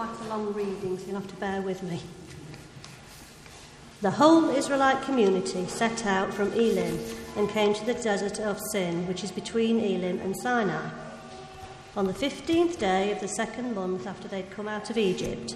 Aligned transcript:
quite 0.00 0.20
a 0.26 0.28
long 0.30 0.50
reading, 0.54 0.96
so 0.96 1.04
you'll 1.04 1.20
have 1.20 1.28
to 1.28 1.36
bear 1.36 1.60
with 1.60 1.82
me. 1.82 2.00
The 4.00 4.12
whole 4.12 4.48
Israelite 4.48 5.02
community 5.02 5.66
set 5.66 6.06
out 6.06 6.32
from 6.32 6.54
Elim 6.54 6.98
and 7.36 7.50
came 7.50 7.74
to 7.74 7.84
the 7.84 7.92
desert 7.92 8.40
of 8.40 8.58
Sin, 8.72 9.06
which 9.06 9.22
is 9.22 9.30
between 9.30 9.78
Elim 9.78 10.18
and 10.20 10.34
Sinai. 10.38 10.88
On 11.98 12.06
the 12.06 12.14
fifteenth 12.14 12.78
day 12.78 13.12
of 13.12 13.20
the 13.20 13.28
second 13.28 13.74
month 13.74 14.06
after 14.06 14.26
they'd 14.26 14.50
come 14.50 14.68
out 14.68 14.88
of 14.88 14.96
Egypt, 14.96 15.54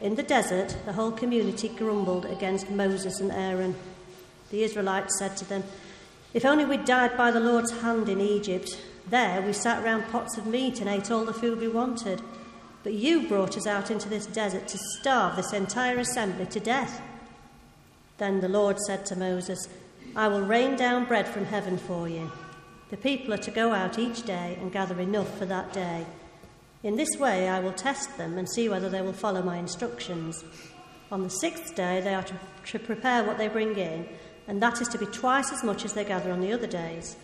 in 0.00 0.16
the 0.16 0.24
desert, 0.24 0.76
the 0.84 0.94
whole 0.94 1.12
community 1.12 1.68
grumbled 1.68 2.24
against 2.24 2.70
Moses 2.70 3.20
and 3.20 3.30
Aaron. 3.30 3.76
The 4.50 4.64
Israelites 4.64 5.20
said 5.20 5.36
to 5.36 5.44
them, 5.44 5.62
If 6.34 6.44
only 6.44 6.64
we'd 6.64 6.84
died 6.84 7.16
by 7.16 7.30
the 7.30 7.38
Lord's 7.38 7.80
hand 7.80 8.08
in 8.08 8.20
Egypt. 8.20 8.76
There 9.08 9.40
we 9.40 9.52
sat 9.52 9.84
round 9.84 10.08
pots 10.10 10.36
of 10.36 10.46
meat 10.46 10.80
and 10.80 10.90
ate 10.90 11.12
all 11.12 11.24
the 11.24 11.32
food 11.32 11.60
we 11.60 11.68
wanted. 11.68 12.20
But 12.82 12.94
you 12.94 13.28
brought 13.28 13.56
us 13.56 13.66
out 13.66 13.90
into 13.90 14.08
this 14.08 14.26
desert 14.26 14.68
to 14.68 14.78
starve 14.78 15.36
this 15.36 15.52
entire 15.52 15.98
assembly 15.98 16.46
to 16.46 16.60
death. 16.60 17.02
Then 18.18 18.40
the 18.40 18.48
Lord 18.48 18.78
said 18.80 19.04
to 19.06 19.16
Moses, 19.16 19.68
I 20.16 20.28
will 20.28 20.42
rain 20.42 20.76
down 20.76 21.04
bread 21.04 21.28
from 21.28 21.44
heaven 21.44 21.78
for 21.78 22.08
you. 22.08 22.30
The 22.90 22.96
people 22.96 23.34
are 23.34 23.38
to 23.38 23.50
go 23.50 23.72
out 23.72 23.98
each 23.98 24.22
day 24.22 24.56
and 24.60 24.72
gather 24.72 24.98
enough 24.98 25.36
for 25.38 25.46
that 25.46 25.72
day. 25.72 26.06
In 26.82 26.96
this 26.96 27.16
way 27.18 27.48
I 27.48 27.60
will 27.60 27.72
test 27.72 28.16
them 28.16 28.38
and 28.38 28.48
see 28.48 28.68
whether 28.68 28.88
they 28.88 29.02
will 29.02 29.12
follow 29.12 29.42
my 29.42 29.56
instructions. 29.56 30.44
On 31.10 31.22
the 31.22 31.30
sixth 31.30 31.74
day 31.74 32.00
they 32.00 32.14
are 32.14 32.22
to, 32.22 32.34
to 32.66 32.78
prepare 32.78 33.24
what 33.24 33.38
they 33.38 33.48
bring 33.48 33.76
in, 33.76 34.08
and 34.46 34.62
that 34.62 34.80
is 34.80 34.88
to 34.88 34.98
be 34.98 35.06
twice 35.06 35.52
as 35.52 35.64
much 35.64 35.84
as 35.84 35.92
they 35.92 36.04
gather 36.04 36.32
on 36.32 36.40
the 36.40 36.52
other 36.52 36.66
days. 36.66 37.16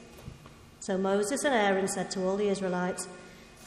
So 0.80 0.98
Moses 0.98 1.44
and 1.44 1.54
Aaron 1.54 1.88
said 1.88 2.10
to 2.10 2.24
all 2.24 2.36
the 2.36 2.48
Israelites, 2.48 3.08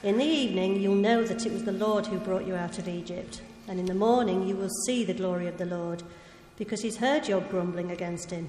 In 0.04 0.20
the 0.20 0.26
evening 0.26 0.80
you'll 0.80 0.94
know 0.94 1.24
that 1.24 1.46
it 1.46 1.52
was 1.52 1.64
the 1.64 1.72
Lord 1.72 2.06
who 2.06 2.20
brought 2.20 2.46
you 2.46 2.56
out 2.56 2.78
of 2.78 2.88
Egypt, 2.88 3.42
and 3.68 3.80
in 3.80 3.88
the 3.88 3.96
morning 3.96 4.48
you 4.48 4.56
will 4.56 4.70
see 4.86 5.04
the 5.04 5.14
glory 5.14 5.48
of 5.48 5.58
the 5.58 5.66
Lord 5.66 6.04
because 6.56 6.82
he's 6.84 6.98
heard 6.98 7.28
your 7.28 7.42
grumbling 7.42 7.90
against 7.90 8.30
him. 8.30 8.48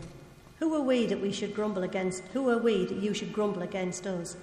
Who 0.58 0.74
are 0.74 0.82
we 0.82 1.06
that 1.06 1.22
we 1.22 1.32
should 1.32 1.54
grumble 1.54 1.84
against? 1.84 2.22
Who 2.34 2.50
are 2.50 2.58
we 2.58 2.84
that 2.84 2.98
you 2.98 3.14
should 3.14 3.32
grumble 3.32 3.62
against 3.62 4.06
us? 4.06 4.36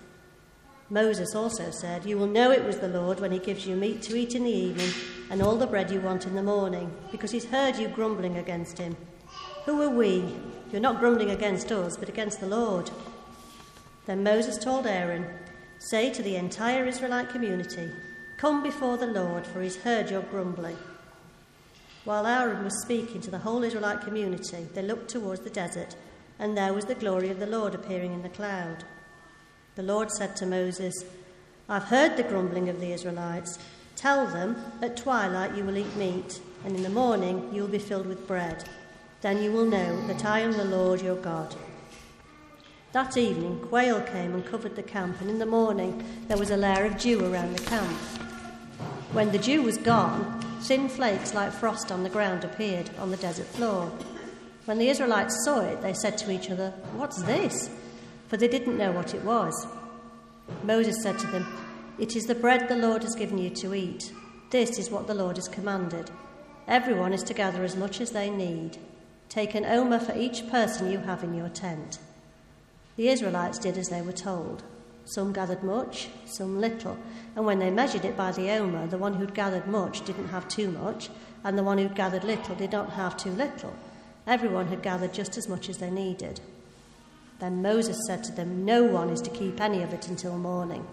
Moses 0.90 1.36
also 1.36 1.70
said, 1.70 2.06
You 2.06 2.18
will 2.18 2.28
know 2.28 2.52
it 2.52 2.64
was 2.64 2.80
the 2.80 2.88
Lord 2.88 3.20
when 3.20 3.32
he 3.32 3.40
gives 3.40 3.68
you 3.68 3.76
meat 3.76 4.02
to 4.04 4.16
eat 4.16 4.34
in 4.34 4.44
the 4.44 4.52
evening 4.52 4.92
and 5.30 5.44
all 5.44 5.58
the 5.58 5.68
bread 5.68 5.92
you 5.92 6.00
want 6.00 6.26
in 6.26 6.34
the 6.34 6.44
morning, 6.44 6.92
because 7.12 7.32
he's 7.32 7.46
heard 7.46 7.76
you 7.76 7.88
grumbling 7.88 8.38
against 8.38 8.80
him. 8.80 8.96
Who 9.66 9.80
are 9.82 9.90
we? 9.90 10.24
You're 10.72 10.82
not 10.82 11.00
grumbling 11.00 11.30
against 11.30 11.72
us, 11.72 11.98
but 11.98 12.10
against 12.10 12.40
the 12.40 12.48
Lord. 12.48 12.90
Then 14.06 14.24
Moses 14.24 14.58
told 14.58 14.88
Aaron, 14.88 15.26
Say 15.80 16.12
to 16.12 16.24
the 16.24 16.36
entire 16.36 16.86
Israelite 16.86 17.30
community, 17.30 17.92
Come 18.38 18.64
before 18.64 18.98
the 18.98 19.08
Lord, 19.08 19.46
for 19.46 19.62
he's 19.62 19.78
heard 19.78 20.10
your 20.10 20.22
grumbling. 20.22 20.78
While 22.04 22.28
Aaron 22.28 22.64
was 22.64 22.82
speaking 22.82 23.22
to 23.22 23.32
the 23.32 23.40
whole 23.40 23.64
Israelite 23.64 24.02
community, 24.02 24.68
they 24.74 24.82
looked 24.82 25.10
towards 25.10 25.42
the 25.42 25.50
desert, 25.50 25.96
and 26.38 26.56
there 26.56 26.74
was 26.74 26.86
the 26.86 26.96
glory 26.96 27.30
of 27.30 27.40
the 27.40 27.48
Lord 27.48 27.74
appearing 27.74 28.14
in 28.14 28.22
the 28.22 28.30
cloud. 28.30 28.84
The 29.76 29.84
Lord 29.84 30.12
said 30.12 30.36
to 30.38 30.46
Moses, 30.46 30.94
I've 31.68 31.86
heard 31.86 32.16
the 32.16 32.24
grumbling 32.24 32.70
of 32.70 32.80
the 32.80 32.92
Israelites. 32.92 33.58
Tell 33.96 34.28
them, 34.28 34.56
at 34.82 34.98
twilight 34.98 35.56
you 35.56 35.64
will 35.64 35.78
eat 35.78 35.96
meat, 35.96 36.40
and 36.64 36.76
in 36.76 36.84
the 36.84 36.90
morning 36.90 37.50
you 37.52 37.64
will 37.64 37.70
be 37.70 37.80
filled 37.80 38.06
with 38.06 38.28
bread. 38.28 38.70
Then 39.22 39.42
you 39.42 39.52
will 39.52 39.66
know 39.66 40.06
that 40.08 40.26
I 40.26 40.42
am 40.42 40.52
the 40.52 40.66
Lord 40.66 41.02
your 41.02 41.16
God. 41.16 41.56
That 42.96 43.18
evening, 43.18 43.60
quail 43.60 44.00
came 44.00 44.34
and 44.34 44.46
covered 44.46 44.78
the 44.78 44.82
camp, 44.82 45.20
and 45.20 45.30
in 45.30 45.38
the 45.38 45.46
morning 45.46 46.02
there 46.30 46.38
was 46.38 46.50
a 46.50 46.56
layer 46.56 46.86
of 46.86 46.98
dew 46.98 47.26
around 47.26 47.54
the 47.54 47.66
camp. 47.66 47.92
When 49.12 49.34
the 49.34 49.38
dew 49.38 49.64
was 49.64 49.78
gone, 49.78 50.40
Thin 50.62 50.88
flakes 50.88 51.34
like 51.34 51.52
frost 51.52 51.92
on 51.92 52.04
the 52.04 52.10
ground 52.10 52.46
appeared 52.46 52.90
on 52.98 53.12
the 53.12 53.18
desert 53.18 53.48
floor. 53.48 53.92
When 54.64 54.78
the 54.78 54.88
Israelites 54.88 55.44
saw 55.44 55.60
it, 55.60 55.82
they 55.82 55.92
said 55.92 56.18
to 56.20 56.32
each 56.32 56.50
other, 56.50 56.70
What's 56.96 57.22
this? 57.24 57.70
For 58.30 58.38
they 58.38 58.48
didn't 58.48 58.78
know 58.78 58.94
what 58.94 59.14
it 59.14 59.26
was. 59.26 59.68
Moses 60.64 61.04
said 61.04 61.20
to 61.20 61.28
them, 61.28 61.46
It 62.00 62.16
is 62.16 62.28
the 62.28 62.34
bread 62.34 62.70
the 62.70 62.78
Lord 62.78 63.04
has 63.04 63.14
given 63.14 63.38
you 63.38 63.50
to 63.50 63.74
eat. 63.74 64.14
This 64.52 64.80
is 64.80 64.90
what 64.90 65.08
the 65.08 65.14
Lord 65.14 65.36
has 65.36 65.50
commanded. 65.50 66.12
Everyone 66.66 67.12
is 67.12 67.24
to 67.24 67.34
gather 67.34 67.66
as 67.66 67.76
much 67.76 68.00
as 68.00 68.12
they 68.12 68.30
need. 68.30 68.78
Take 69.28 69.54
an 69.54 69.66
omer 69.66 70.00
for 70.00 70.18
each 70.18 70.50
person 70.50 70.90
you 70.90 71.00
have 71.00 71.26
in 71.26 71.34
your 71.34 71.50
tent. 71.50 72.00
The 72.96 73.10
Israelites 73.10 73.60
did 73.60 73.78
as 73.78 73.90
they 73.90 74.02
were 74.02 74.12
told. 74.12 74.64
Some 75.06 75.34
gathered 75.34 75.64
much, 75.64 76.10
some 76.26 76.60
little, 76.60 76.98
and 77.36 77.46
when 77.46 77.60
they 77.60 77.70
measured 77.70 78.06
it 78.06 78.18
by 78.18 78.32
the 78.32 78.50
omer, 78.52 78.88
the 78.88 78.98
one 78.98 79.14
who'd 79.14 79.36
gathered 79.36 79.68
much 79.68 80.04
didn't 80.04 80.30
have 80.30 80.48
too 80.48 80.72
much, 80.72 81.10
and 81.44 81.58
the 81.58 81.64
one 81.64 81.78
who'd 81.78 81.96
gathered 81.96 82.24
little 82.24 82.56
did 82.56 82.72
not 82.72 82.94
have 82.94 83.16
too 83.16 83.30
little. 83.30 83.74
Everyone 84.26 84.68
had 84.68 84.82
gathered 84.82 85.14
just 85.14 85.38
as 85.38 85.48
much 85.48 85.70
as 85.70 85.78
they 85.78 85.92
needed. 85.92 86.42
Then 87.40 87.62
Moses 87.62 87.98
said 88.08 88.24
to 88.24 88.32
them, 88.32 88.66
No 88.66 88.84
one 88.84 89.10
is 89.10 89.22
to 89.22 89.30
keep 89.30 89.62
any 89.62 89.84
of 89.84 89.94
it 89.94 90.08
until 90.08 90.38
morning. 90.38 90.88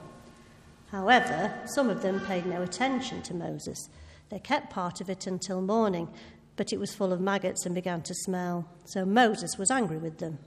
However, 0.90 1.54
some 1.64 1.88
of 1.88 2.02
them 2.02 2.20
paid 2.20 2.44
no 2.44 2.60
attention 2.60 3.22
to 3.22 3.34
Moses. 3.34 3.88
They 4.28 4.38
kept 4.38 4.70
part 4.70 5.00
of 5.00 5.08
it 5.08 5.26
until 5.26 5.62
morning, 5.62 6.08
but 6.56 6.72
it 6.72 6.80
was 6.80 6.94
full 6.94 7.14
of 7.14 7.20
maggots 7.20 7.64
and 7.64 7.74
began 7.74 8.02
to 8.02 8.14
smell. 8.14 8.68
So 8.84 9.06
Moses 9.06 9.56
was 9.56 9.70
angry 9.70 9.96
with 9.96 10.18
them. 10.18 10.38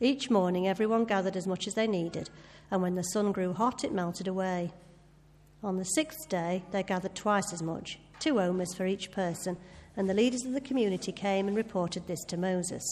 Each 0.00 0.30
morning, 0.30 0.68
everyone 0.68 1.04
gathered 1.04 1.36
as 1.36 1.46
much 1.46 1.66
as 1.66 1.74
they 1.74 1.88
needed, 1.88 2.30
and 2.70 2.82
when 2.82 2.94
the 2.94 3.02
sun 3.02 3.32
grew 3.32 3.52
hot, 3.52 3.82
it 3.82 3.92
melted 3.92 4.28
away. 4.28 4.72
On 5.62 5.76
the 5.76 5.84
sixth 5.84 6.28
day, 6.28 6.62
they 6.70 6.84
gathered 6.84 7.16
twice 7.16 7.52
as 7.52 7.62
much, 7.62 7.98
two 8.20 8.40
omers 8.40 8.74
for 8.74 8.86
each 8.86 9.10
person, 9.10 9.56
and 9.96 10.08
the 10.08 10.14
leaders 10.14 10.44
of 10.44 10.52
the 10.52 10.60
community 10.60 11.10
came 11.10 11.48
and 11.48 11.56
reported 11.56 12.06
this 12.06 12.22
to 12.26 12.36
Moses. 12.36 12.84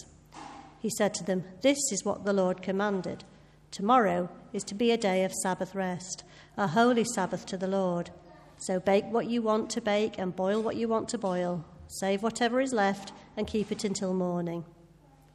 He 0.81 0.91
said 0.91 1.15
to 1.15 1.25
them, 1.25 1.45
This 1.62 1.78
is 1.93 2.05
what 2.05 2.25
the 2.25 2.33
Lord 2.33 2.61
commanded. 2.61 3.22
Tomorrow 3.71 4.28
is 4.53 4.65
to 4.65 4.75
be 4.75 4.91
a 4.91 4.97
day 4.97 5.22
of 5.22 5.33
Sabbath 5.33 5.77
rest, 5.77 6.25
a 6.56 6.66
holy 6.66 7.05
Sabbath 7.05 7.47
to 7.47 7.56
the 7.56 7.69
Lord. 7.69 8.11
So 8.59 8.81
bake 8.81 9.05
what 9.05 9.31
you 9.31 9.43
want 9.43 9.71
to 9.71 9.81
bake 9.81 10.19
and 10.19 10.34
boil 10.34 10.61
what 10.61 10.77
you 10.77 10.89
want 10.89 11.09
to 11.11 11.19
boil. 11.19 11.65
Save 11.87 12.25
whatever 12.25 12.61
is 12.61 12.72
left 12.72 13.12
and 13.37 13.47
keep 13.47 13.71
it 13.71 13.84
until 13.84 14.12
morning. 14.12 14.65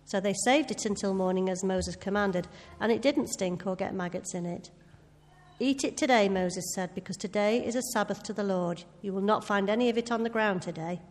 So 0.06 0.20
they 0.20 0.34
saved 0.46 0.72
it 0.72 0.86
until 0.86 1.14
morning 1.14 1.50
as 1.50 1.64
Moses 1.64 1.96
commanded, 1.96 2.48
and 2.80 2.92
it 2.92 3.02
didn't 3.02 3.30
stink 3.30 3.66
or 3.66 3.76
get 3.76 3.94
maggots 3.94 4.34
in 4.34 4.46
it. 4.46 4.72
Eat 5.60 5.84
it 5.84 5.96
today, 5.96 6.28
Moses 6.28 6.74
said, 6.74 6.96
because 6.96 7.18
today 7.18 7.64
is 7.64 7.76
a 7.76 7.84
Sabbath 7.94 8.24
to 8.24 8.34
the 8.34 8.44
Lord. 8.44 8.84
You 9.02 9.14
will 9.14 9.22
not 9.22 9.46
find 9.46 9.70
any 9.70 9.90
of 9.90 9.98
it 9.98 10.12
on 10.12 10.24
the 10.24 10.30
ground 10.30 10.64
today. 10.64 11.02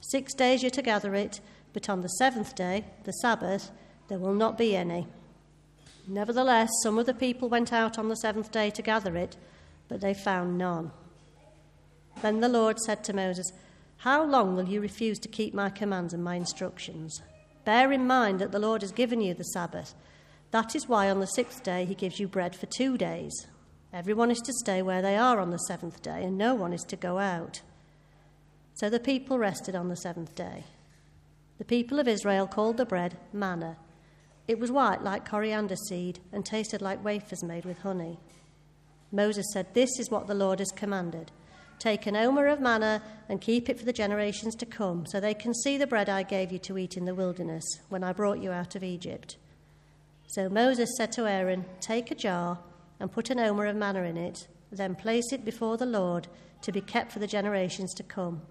Six 0.00 0.34
days 0.34 0.62
you're 0.62 0.70
to 0.70 0.82
gather 0.82 1.14
it, 1.14 1.40
but 1.72 1.88
on 1.88 2.00
the 2.00 2.08
seventh 2.08 2.54
day, 2.54 2.84
the 3.04 3.12
Sabbath, 3.12 3.70
there 4.08 4.18
will 4.18 4.34
not 4.34 4.58
be 4.58 4.74
any. 4.74 5.06
Nevertheless, 6.08 6.70
some 6.82 6.98
of 6.98 7.06
the 7.06 7.14
people 7.14 7.48
went 7.48 7.72
out 7.72 7.96
on 7.96 8.08
the 8.08 8.16
seventh 8.16 8.50
day 8.50 8.70
to 8.70 8.82
gather 8.82 9.16
it, 9.16 9.36
but 9.88 10.00
they 10.00 10.14
found 10.14 10.58
none. 10.58 10.90
Then 12.22 12.40
the 12.40 12.48
Lord 12.48 12.78
said 12.80 13.04
to 13.04 13.12
Moses, 13.12 13.52
How 13.98 14.24
long 14.24 14.56
will 14.56 14.68
you 14.68 14.80
refuse 14.80 15.18
to 15.20 15.28
keep 15.28 15.54
my 15.54 15.70
commands 15.70 16.12
and 16.12 16.24
my 16.24 16.34
instructions? 16.34 17.22
Bear 17.64 17.92
in 17.92 18.06
mind 18.06 18.40
that 18.40 18.52
the 18.52 18.58
Lord 18.58 18.82
has 18.82 18.92
given 18.92 19.20
you 19.20 19.34
the 19.34 19.44
Sabbath. 19.44 19.94
That 20.50 20.74
is 20.74 20.88
why 20.88 21.10
on 21.10 21.20
the 21.20 21.26
sixth 21.26 21.62
day 21.62 21.84
he 21.84 21.94
gives 21.94 22.18
you 22.18 22.26
bread 22.26 22.56
for 22.56 22.66
two 22.66 22.96
days. 22.98 23.46
Everyone 23.92 24.30
is 24.30 24.40
to 24.40 24.52
stay 24.52 24.82
where 24.82 25.02
they 25.02 25.16
are 25.16 25.40
on 25.40 25.50
the 25.50 25.58
seventh 25.58 26.02
day, 26.02 26.22
and 26.24 26.38
no 26.38 26.54
one 26.54 26.72
is 26.72 26.84
to 26.84 26.96
go 26.96 27.18
out. 27.18 27.62
So 28.74 28.88
the 28.88 29.00
people 29.00 29.38
rested 29.38 29.74
on 29.74 29.88
the 29.88 29.96
seventh 29.96 30.34
day. 30.34 30.64
The 31.58 31.64
people 31.64 31.98
of 31.98 32.08
Israel 32.08 32.46
called 32.46 32.76
the 32.76 32.86
bread 32.86 33.18
manna. 33.32 33.76
It 34.48 34.58
was 34.58 34.72
white 34.72 35.02
like 35.02 35.28
coriander 35.28 35.76
seed 35.76 36.20
and 36.32 36.44
tasted 36.44 36.80
like 36.80 37.04
wafers 37.04 37.42
made 37.44 37.64
with 37.64 37.80
honey. 37.80 38.18
Moses 39.12 39.46
said, 39.52 39.74
This 39.74 39.90
is 39.98 40.10
what 40.10 40.26
the 40.26 40.34
Lord 40.34 40.60
has 40.60 40.70
commanded. 40.70 41.30
Take 41.80 42.06
an 42.06 42.14
omer 42.14 42.46
of 42.46 42.60
manna 42.60 43.02
and 43.30 43.40
keep 43.40 43.70
it 43.70 43.78
for 43.78 43.86
the 43.86 43.92
generations 43.92 44.54
to 44.56 44.66
come, 44.66 45.06
so 45.06 45.18
they 45.18 45.32
can 45.32 45.54
see 45.54 45.78
the 45.78 45.86
bread 45.86 46.10
I 46.10 46.22
gave 46.22 46.52
you 46.52 46.58
to 46.58 46.76
eat 46.76 46.98
in 46.98 47.06
the 47.06 47.14
wilderness 47.14 47.64
when 47.88 48.04
I 48.04 48.12
brought 48.12 48.42
you 48.42 48.52
out 48.52 48.76
of 48.76 48.84
Egypt. 48.84 49.38
So 50.26 50.50
Moses 50.50 50.90
said 50.98 51.10
to 51.12 51.26
Aaron, 51.26 51.64
Take 51.80 52.10
a 52.10 52.14
jar 52.14 52.58
and 53.00 53.10
put 53.10 53.30
an 53.30 53.38
omer 53.38 53.64
of 53.64 53.76
manna 53.76 54.02
in 54.02 54.18
it, 54.18 54.46
then 54.70 54.94
place 54.94 55.32
it 55.32 55.42
before 55.42 55.78
the 55.78 55.86
Lord 55.86 56.28
to 56.60 56.70
be 56.70 56.82
kept 56.82 57.12
for 57.12 57.18
the 57.18 57.26
generations 57.26 57.94
to 57.94 58.02
come. 58.02 58.42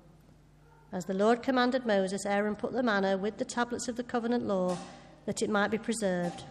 As 0.91 1.05
the 1.05 1.13
Lord 1.13 1.43
commanded 1.43 1.85
Moses, 1.85 2.25
Aaron 2.25 2.55
put 2.55 2.73
the 2.73 2.81
manna 2.81 3.15
with 3.15 3.37
the 3.37 3.45
tablets 3.45 3.87
of 3.87 3.95
the 3.95 4.03
covenant 4.03 4.47
law 4.47 4.75
that 5.27 5.43
it 5.43 5.51
might 5.51 5.69
be 5.69 5.77
preserved. 5.77 6.45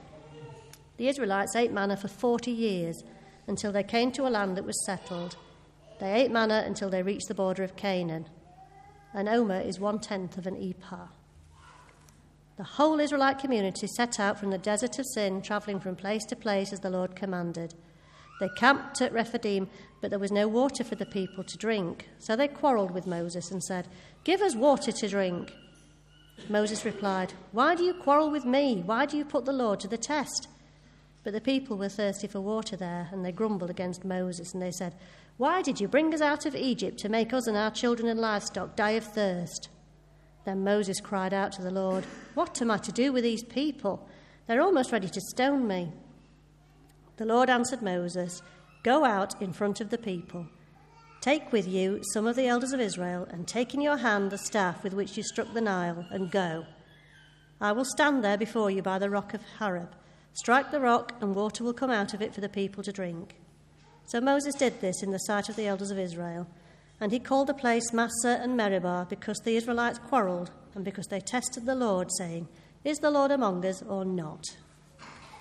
The 0.97 1.09
Israelites 1.09 1.57
ate 1.57 1.73
manna 1.73 1.97
for 1.97 2.07
40 2.07 2.53
years 2.53 3.03
until 3.49 3.73
they 3.73 3.83
came 3.83 4.13
to 4.13 4.29
a 4.29 4.31
land 4.31 4.57
that 4.57 4.65
was 4.65 4.87
settled 4.87 5.37
they 6.01 6.13
ate 6.13 6.31
manna 6.31 6.63
until 6.67 6.91
they 6.91 7.03
reached 7.03 7.29
the 7.29 7.35
border 7.35 7.63
of 7.63 7.77
Canaan. 7.77 8.27
An 9.15 9.29
omer 9.29 9.61
is 9.61 9.81
one 9.81 9.99
tenth 9.99 10.39
of 10.39 10.47
an 10.47 10.57
ephah. 10.57 11.09
The 12.57 12.65
whole 12.65 12.99
Israelite 12.99 13.39
community 13.39 13.87
set 13.87 14.19
out 14.19 14.39
from 14.39 14.51
the 14.51 14.59
desert 14.59 14.99
of 14.99 15.07
Sin, 15.07 15.43
travelling 15.43 15.81
from 15.81 15.95
place 15.95 16.25
to 16.27 16.37
place 16.37 16.73
as 16.73 16.81
the 16.81 16.91
Lord 16.91 17.15
commanded. 17.15 17.75
They 18.41 18.49
camped 18.57 19.01
at 19.01 19.13
Rephidim, 19.13 19.69
but 20.01 20.11
there 20.11 20.19
was 20.19 20.33
no 20.33 20.47
water 20.49 20.85
for 20.85 20.95
the 20.95 21.07
people 21.07 21.45
to 21.45 21.59
drink. 21.59 22.09
So 22.19 22.37
they 22.37 22.49
quarreled 22.49 22.91
with 22.91 23.07
Moses 23.07 23.51
and 23.51 23.63
said, 23.63 23.89
Give 24.25 24.41
us 24.41 24.55
water 24.55 24.93
to 24.93 25.09
drink. 25.09 25.53
Moses 26.49 26.85
replied, 26.85 27.33
Why 27.53 27.75
do 27.75 27.83
you 27.83 27.95
quarrel 27.95 28.31
with 28.31 28.45
me? 28.45 28.83
Why 28.85 29.07
do 29.07 29.17
you 29.17 29.25
put 29.25 29.45
the 29.45 29.53
Lord 29.53 29.81
to 29.81 29.89
the 29.89 29.99
test? 29.99 30.49
But 31.25 31.33
the 31.33 31.41
people 31.41 31.77
were 31.77 31.89
thirsty 31.89 32.27
for 32.27 32.41
water 32.41 32.77
there, 32.77 33.09
and 33.13 33.25
they 33.25 33.33
grumbled 33.33 33.71
against 33.71 34.05
Moses, 34.05 34.53
and 34.53 34.63
they 34.63 34.71
said, 34.71 34.95
Why 35.37 35.63
did 35.63 35.81
you 35.81 35.89
bring 35.89 36.15
us 36.15 36.21
out 36.21 36.47
of 36.47 36.55
Egypt 36.55 36.99
to 37.01 37.09
make 37.09 37.33
us 37.33 37.47
and 37.47 37.57
our 37.57 37.71
children 37.71 38.09
and 38.09 38.21
livestock 38.21 38.77
die 38.77 38.93
of 38.93 39.05
thirst? 39.05 39.69
Then 40.45 40.65
Moses 40.65 41.01
cried 41.01 41.35
out 41.35 41.53
to 41.53 41.63
the 41.63 41.71
Lord, 41.71 42.05
What 42.35 42.63
am 42.63 42.71
I 42.71 42.79
to 42.79 42.93
do 42.93 43.13
with 43.13 43.25
these 43.25 43.43
people? 43.43 44.09
They're 44.47 44.63
almost 44.63 44.93
ready 44.93 45.09
to 45.09 45.21
stone 45.21 45.67
me. 45.67 45.93
The 47.17 47.27
Lord 47.27 47.51
answered 47.51 47.83
Moses, 47.83 48.41
Go 48.83 49.05
out 49.05 49.43
in 49.43 49.53
front 49.53 49.81
of 49.81 49.91
the 49.91 49.99
people. 49.99 50.47
Take 51.21 51.53
with 51.53 51.67
you 51.67 52.01
some 52.13 52.27
of 52.27 52.37
the 52.37 52.47
elders 52.47 52.73
of 52.73 52.81
Israel, 52.81 53.27
and 53.31 53.47
take 53.47 53.75
in 53.75 53.81
your 53.81 53.97
hand 53.97 54.31
the 54.31 54.39
staff 54.39 54.85
with 54.85 54.95
which 54.95 55.17
you 55.17 55.25
struck 55.25 55.53
the 55.53 55.61
Nile, 55.61 56.07
and 56.11 56.31
go. 56.31 56.65
I 57.61 57.73
will 57.73 57.85
stand 57.85 58.23
there 58.23 58.39
before 58.39 58.71
you 58.71 58.83
by 58.83 59.01
the 59.01 59.11
rock 59.11 59.35
of 59.35 59.43
Horeb. 59.59 59.95
Strike 60.39 60.71
the 60.71 60.79
rock, 60.79 61.15
and 61.21 61.35
water 61.35 61.65
will 61.65 61.73
come 61.73 61.91
out 61.91 62.15
of 62.15 62.23
it 62.23 62.33
for 62.33 62.41
the 62.41 62.49
people 62.49 62.85
to 62.85 62.93
drink. 62.93 63.35
So 64.07 64.21
Moses 64.21 64.55
did 64.55 64.81
this 64.81 65.03
in 65.03 65.11
the 65.11 65.19
sight 65.19 65.49
of 65.49 65.57
the 65.57 65.67
elders 65.67 65.91
of 65.91 65.99
Israel. 65.99 66.47
And 67.01 67.11
he 67.11 67.19
called 67.19 67.49
the 67.49 67.55
place 67.55 67.93
Massah 67.93 68.39
and 68.41 68.57
Meribah 68.57 69.09
because 69.11 69.39
the 69.39 69.57
Israelites 69.57 69.99
quarreled 69.99 70.53
and 70.77 70.85
because 70.85 71.09
they 71.09 71.19
tested 71.19 71.67
the 71.67 71.75
Lord, 71.75 72.09
saying, 72.19 72.47
Is 72.85 72.99
the 72.99 73.11
Lord 73.11 73.33
among 73.33 73.67
us 73.67 73.83
or 73.83 74.05
not? 74.05 74.45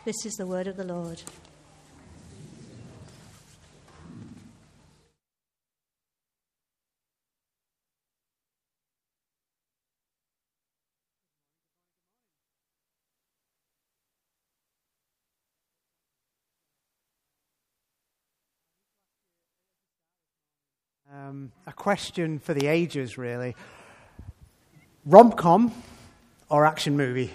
This 0.03 0.25
is 0.25 0.33
the 0.33 0.47
word 0.47 0.65
of 0.65 0.77
the 0.77 0.83
Lord. 0.83 1.21
Um, 21.17 21.51
a 21.65 21.73
question 21.73 22.37
for 22.37 22.53
the 22.53 22.67
ages, 22.67 23.17
really. 23.17 23.55
Rom 25.03 25.31
com 25.31 25.73
or 26.47 26.63
action 26.63 26.95
movie? 26.95 27.33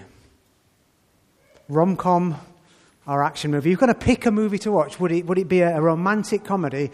Rom 1.68 1.96
com 1.96 2.36
or 3.08 3.24
action 3.24 3.50
movie? 3.50 3.70
You've 3.70 3.80
got 3.80 3.86
to 3.86 3.94
pick 3.94 4.24
a 4.24 4.30
movie 4.30 4.58
to 4.58 4.70
watch. 4.70 5.00
Would 5.00 5.10
it, 5.10 5.26
would 5.26 5.38
it 5.38 5.48
be 5.48 5.62
a, 5.62 5.80
romantic 5.80 6.44
comedy 6.44 6.92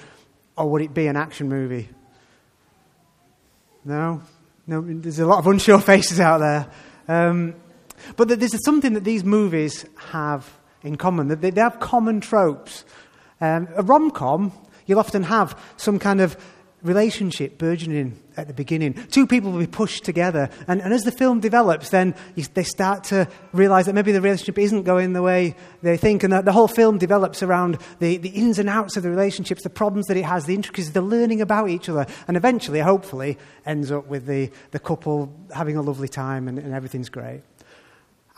or 0.56 0.70
would 0.70 0.80
it 0.80 0.94
be 0.94 1.08
an 1.08 1.16
action 1.16 1.50
movie? 1.50 1.90
No? 3.84 4.22
No, 4.66 4.80
there's 4.80 5.18
a 5.18 5.26
lot 5.26 5.40
of 5.40 5.46
unsure 5.46 5.80
faces 5.82 6.20
out 6.20 6.38
there. 6.38 6.70
Um, 7.06 7.54
but 8.16 8.28
there's 8.28 8.64
something 8.64 8.94
that 8.94 9.04
these 9.04 9.24
movies 9.24 9.84
have 10.12 10.50
in 10.82 10.96
common. 10.96 11.28
They, 11.28 11.50
they 11.50 11.60
have 11.60 11.80
common 11.80 12.22
tropes. 12.22 12.86
Um, 13.42 13.68
a 13.76 13.82
rom 13.82 14.10
com, 14.10 14.52
you'll 14.86 15.00
often 15.00 15.24
have 15.24 15.60
some 15.76 15.98
kind 15.98 16.22
of 16.22 16.34
relationship 16.82 17.58
burgeoning 17.58 18.18
at 18.36 18.46
the 18.46 18.54
beginning. 18.54 18.94
Two 19.08 19.26
people 19.26 19.50
will 19.50 19.58
be 19.58 19.66
pushed 19.66 20.04
together. 20.04 20.48
And, 20.68 20.80
and 20.80 20.92
as 20.92 21.02
the 21.02 21.10
film 21.10 21.40
develops, 21.40 21.90
then 21.90 22.14
you, 22.36 22.44
they 22.54 22.62
start 22.62 23.04
to 23.04 23.28
realize 23.52 23.86
that 23.86 23.94
maybe 23.94 24.12
the 24.12 24.20
relationship 24.20 24.58
isn't 24.58 24.84
going 24.84 25.12
the 25.12 25.22
way 25.22 25.56
they 25.82 25.96
think. 25.96 26.22
And 26.22 26.32
that 26.32 26.44
the 26.44 26.52
whole 26.52 26.68
film 26.68 26.98
develops 26.98 27.42
around 27.42 27.78
the, 27.98 28.16
the 28.16 28.28
ins 28.28 28.58
and 28.58 28.68
outs 28.68 28.96
of 28.96 29.02
the 29.02 29.10
relationships, 29.10 29.62
the 29.62 29.70
problems 29.70 30.06
that 30.06 30.16
it 30.16 30.24
has, 30.24 30.44
the 30.44 30.54
intricacies, 30.54 30.92
the 30.92 31.02
learning 31.02 31.40
about 31.40 31.68
each 31.68 31.88
other. 31.88 32.06
And 32.28 32.36
eventually, 32.36 32.80
hopefully, 32.80 33.38
ends 33.66 33.90
up 33.90 34.06
with 34.06 34.26
the, 34.26 34.50
the 34.70 34.78
couple 34.78 35.34
having 35.52 35.76
a 35.76 35.82
lovely 35.82 36.08
time 36.08 36.46
and, 36.46 36.58
and 36.58 36.72
everything's 36.72 37.08
great. 37.08 37.42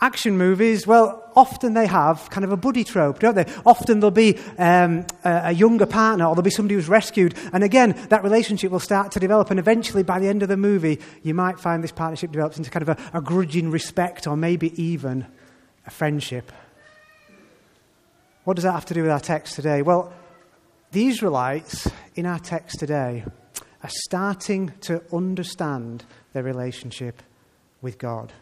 Action 0.03 0.35
movies, 0.35 0.87
well, 0.87 1.31
often 1.35 1.75
they 1.75 1.85
have 1.85 2.27
kind 2.31 2.43
of 2.43 2.51
a 2.51 2.57
buddy 2.57 2.83
trope, 2.83 3.19
don't 3.19 3.35
they? 3.35 3.45
Often 3.67 3.99
there'll 3.99 4.09
be 4.09 4.39
um, 4.57 5.05
a, 5.23 5.51
younger 5.51 5.85
partner 5.85 6.25
or 6.25 6.33
there'll 6.33 6.41
be 6.41 6.49
somebody 6.49 6.73
who's 6.73 6.89
rescued. 6.89 7.35
And 7.53 7.63
again, 7.63 7.91
that 8.09 8.23
relationship 8.23 8.71
will 8.71 8.79
start 8.79 9.11
to 9.11 9.19
develop. 9.19 9.51
And 9.51 9.59
eventually, 9.59 10.01
by 10.01 10.19
the 10.19 10.27
end 10.27 10.41
of 10.41 10.49
the 10.49 10.57
movie, 10.57 10.99
you 11.21 11.35
might 11.35 11.59
find 11.59 11.83
this 11.83 11.91
partnership 11.91 12.31
develops 12.31 12.57
into 12.57 12.71
kind 12.71 12.89
of 12.89 12.89
a, 12.89 13.17
a 13.19 13.21
grudging 13.21 13.69
respect 13.69 14.25
or 14.25 14.35
maybe 14.35 14.73
even 14.81 15.27
a 15.85 15.91
friendship. 15.91 16.51
What 18.43 18.55
does 18.55 18.63
that 18.63 18.71
have 18.71 18.85
to 18.85 18.95
do 18.95 19.03
with 19.03 19.11
our 19.11 19.19
text 19.19 19.53
today? 19.53 19.83
Well, 19.83 20.11
the 20.91 21.09
Israelites 21.09 21.87
in 22.15 22.25
our 22.25 22.39
text 22.39 22.79
today 22.79 23.23
are 23.83 23.89
starting 23.89 24.73
to 24.81 25.03
understand 25.13 26.05
their 26.33 26.41
relationship 26.41 27.21
with 27.83 27.99
God. 27.99 28.33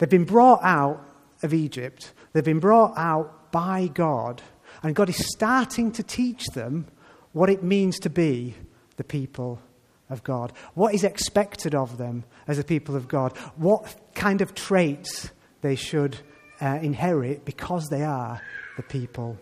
They've 0.00 0.08
been 0.08 0.24
brought 0.24 0.62
out 0.62 1.06
of 1.42 1.52
Egypt, 1.52 2.12
they've 2.32 2.42
been 2.42 2.58
brought 2.58 2.96
out 2.96 3.52
by 3.52 3.86
God, 3.92 4.40
and 4.82 4.96
God 4.96 5.10
is 5.10 5.30
starting 5.34 5.92
to 5.92 6.02
teach 6.02 6.46
them 6.46 6.86
what 7.32 7.50
it 7.50 7.62
means 7.62 7.98
to 8.00 8.10
be 8.10 8.54
the 8.96 9.04
people 9.04 9.60
of 10.08 10.24
God, 10.24 10.54
what 10.72 10.94
is 10.94 11.04
expected 11.04 11.74
of 11.74 11.98
them 11.98 12.24
as 12.48 12.58
a 12.58 12.64
people 12.64 12.96
of 12.96 13.08
God, 13.08 13.36
what 13.56 13.94
kind 14.14 14.40
of 14.40 14.54
traits 14.54 15.30
they 15.60 15.76
should 15.76 16.16
uh, 16.62 16.78
inherit 16.80 17.44
because 17.44 17.88
they 17.90 18.02
are 18.02 18.40
the 18.78 18.82
people 18.82 19.36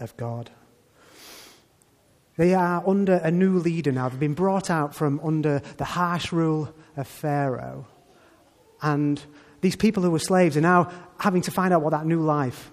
of 0.00 0.16
God. 0.16 0.50
They 2.38 2.54
are 2.54 2.82
under 2.88 3.16
a 3.16 3.30
new 3.30 3.58
leader 3.58 3.92
now. 3.92 4.08
They've 4.08 4.18
been 4.18 4.32
brought 4.32 4.70
out 4.70 4.94
from 4.94 5.20
under 5.22 5.60
the 5.76 5.84
harsh 5.84 6.32
rule 6.32 6.72
of 6.96 7.06
Pharaoh. 7.06 7.86
And 8.80 9.22
these 9.60 9.76
people 9.76 10.02
who 10.02 10.10
were 10.10 10.18
slaves 10.18 10.56
are 10.56 10.62
now 10.62 10.90
having 11.18 11.42
to 11.42 11.50
find 11.50 11.74
out 11.74 11.82
what 11.82 11.90
that 11.90 12.06
new 12.06 12.20
life 12.20 12.70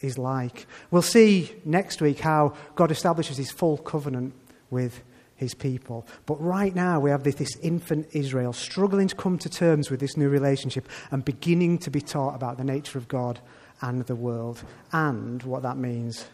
is 0.00 0.18
like. 0.18 0.66
We'll 0.90 1.02
see 1.02 1.52
next 1.64 2.00
week 2.00 2.20
how 2.20 2.54
God 2.74 2.90
establishes 2.90 3.36
his 3.36 3.50
full 3.50 3.78
covenant 3.78 4.34
with 4.70 5.02
his 5.36 5.54
people. 5.54 6.06
But 6.26 6.40
right 6.42 6.74
now, 6.74 7.00
we 7.00 7.10
have 7.10 7.22
this, 7.22 7.36
this, 7.36 7.56
infant 7.62 8.08
Israel 8.12 8.52
struggling 8.52 9.08
to 9.08 9.14
come 9.14 9.38
to 9.38 9.48
terms 9.48 9.90
with 9.90 10.00
this 10.00 10.16
new 10.16 10.28
relationship 10.28 10.88
and 11.10 11.24
beginning 11.24 11.78
to 11.78 11.90
be 11.90 12.00
taught 12.00 12.34
about 12.34 12.58
the 12.58 12.64
nature 12.64 12.98
of 12.98 13.08
God 13.08 13.40
and 13.80 14.04
the 14.06 14.16
world 14.16 14.62
and 14.92 15.42
what 15.44 15.62
that 15.62 15.76
means 15.76 16.26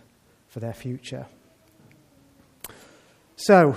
for 0.49 0.61
their 0.61 0.73
future. 0.73 1.27
So, 3.37 3.77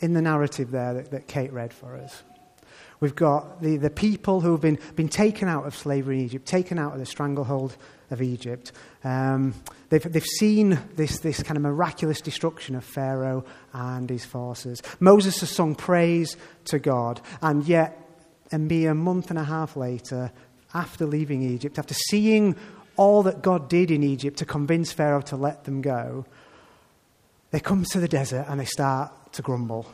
in 0.00 0.14
the 0.14 0.22
narrative 0.22 0.70
there 0.70 0.94
that, 0.94 1.10
that 1.10 1.26
Kate 1.26 1.52
read 1.52 1.74
for 1.74 1.96
us, 1.96 2.22
We've 3.00 3.16
got 3.16 3.62
the, 3.62 3.78
the 3.78 3.90
people 3.90 4.42
who 4.42 4.52
have 4.52 4.60
been, 4.60 4.78
been 4.94 5.08
taken 5.08 5.48
out 5.48 5.66
of 5.66 5.74
slavery 5.74 6.18
in 6.18 6.26
Egypt, 6.26 6.46
taken 6.46 6.78
out 6.78 6.92
of 6.92 6.98
the 6.98 7.06
stranglehold 7.06 7.76
of 8.10 8.20
Egypt. 8.20 8.72
Um, 9.02 9.54
they've, 9.88 10.12
they've 10.12 10.22
seen 10.22 10.78
this, 10.96 11.20
this 11.20 11.42
kind 11.42 11.56
of 11.56 11.62
miraculous 11.62 12.20
destruction 12.20 12.76
of 12.76 12.84
Pharaoh 12.84 13.44
and 13.72 14.10
his 14.10 14.26
forces. 14.26 14.82
Moses 14.98 15.40
has 15.40 15.50
sung 15.50 15.74
praise 15.74 16.36
to 16.66 16.78
God, 16.78 17.22
and 17.40 17.66
yet, 17.66 17.96
a 18.52 18.58
mere 18.58 18.94
month 18.94 19.30
and 19.30 19.38
a 19.38 19.44
half 19.44 19.76
later, 19.76 20.30
after 20.74 21.06
leaving 21.06 21.42
Egypt, 21.42 21.78
after 21.78 21.94
seeing 21.94 22.54
all 22.96 23.22
that 23.22 23.40
God 23.40 23.68
did 23.70 23.90
in 23.90 24.02
Egypt 24.02 24.38
to 24.38 24.44
convince 24.44 24.92
Pharaoh 24.92 25.22
to 25.22 25.36
let 25.36 25.64
them 25.64 25.80
go, 25.80 26.26
they 27.50 27.60
come 27.60 27.84
to 27.84 28.00
the 28.00 28.08
desert 28.08 28.44
and 28.48 28.60
they 28.60 28.66
start 28.66 29.32
to 29.32 29.42
grumble. 29.42 29.86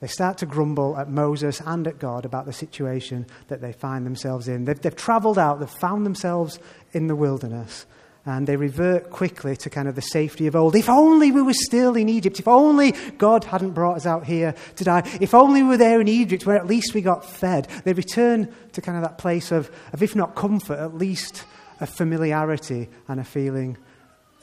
They 0.00 0.06
start 0.06 0.38
to 0.38 0.46
grumble 0.46 0.96
at 0.96 1.10
Moses 1.10 1.60
and 1.64 1.86
at 1.88 1.98
God 1.98 2.24
about 2.24 2.46
the 2.46 2.52
situation 2.52 3.26
that 3.48 3.60
they 3.60 3.72
find 3.72 4.06
themselves 4.06 4.46
in. 4.46 4.64
They've, 4.64 4.80
they've 4.80 4.94
traveled 4.94 5.38
out, 5.38 5.58
they've 5.58 5.68
found 5.68 6.06
themselves 6.06 6.60
in 6.92 7.08
the 7.08 7.16
wilderness, 7.16 7.84
and 8.24 8.46
they 8.46 8.56
revert 8.56 9.10
quickly 9.10 9.56
to 9.56 9.70
kind 9.70 9.88
of 9.88 9.96
the 9.96 10.02
safety 10.02 10.46
of 10.46 10.54
old. 10.54 10.76
If 10.76 10.88
only 10.88 11.32
we 11.32 11.42
were 11.42 11.54
still 11.54 11.96
in 11.96 12.08
Egypt. 12.08 12.38
If 12.38 12.46
only 12.46 12.92
God 13.16 13.44
hadn't 13.44 13.72
brought 13.72 13.96
us 13.96 14.06
out 14.06 14.24
here 14.24 14.54
to 14.76 14.84
die. 14.84 15.02
If 15.20 15.34
only 15.34 15.62
we 15.62 15.70
were 15.70 15.76
there 15.78 16.00
in 16.00 16.08
Egypt 16.08 16.46
where 16.46 16.58
at 16.58 16.66
least 16.66 16.94
we 16.94 17.00
got 17.00 17.24
fed. 17.24 17.66
They 17.84 17.92
return 17.92 18.54
to 18.72 18.80
kind 18.80 18.98
of 18.98 19.02
that 19.02 19.18
place 19.18 19.50
of, 19.50 19.70
of 19.92 20.02
if 20.02 20.14
not 20.14 20.36
comfort, 20.36 20.78
at 20.78 20.94
least 20.94 21.44
a 21.80 21.86
familiarity 21.86 22.88
and 23.08 23.18
a 23.18 23.24
feeling 23.24 23.78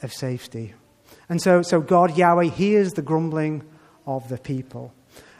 of 0.02 0.12
safety. 0.12 0.74
And 1.28 1.40
so, 1.40 1.62
so 1.62 1.80
God, 1.80 2.16
Yahweh, 2.16 2.50
hears 2.50 2.92
the 2.94 3.02
grumbling 3.02 3.62
of 4.06 4.28
the 4.28 4.38
people. 4.38 4.92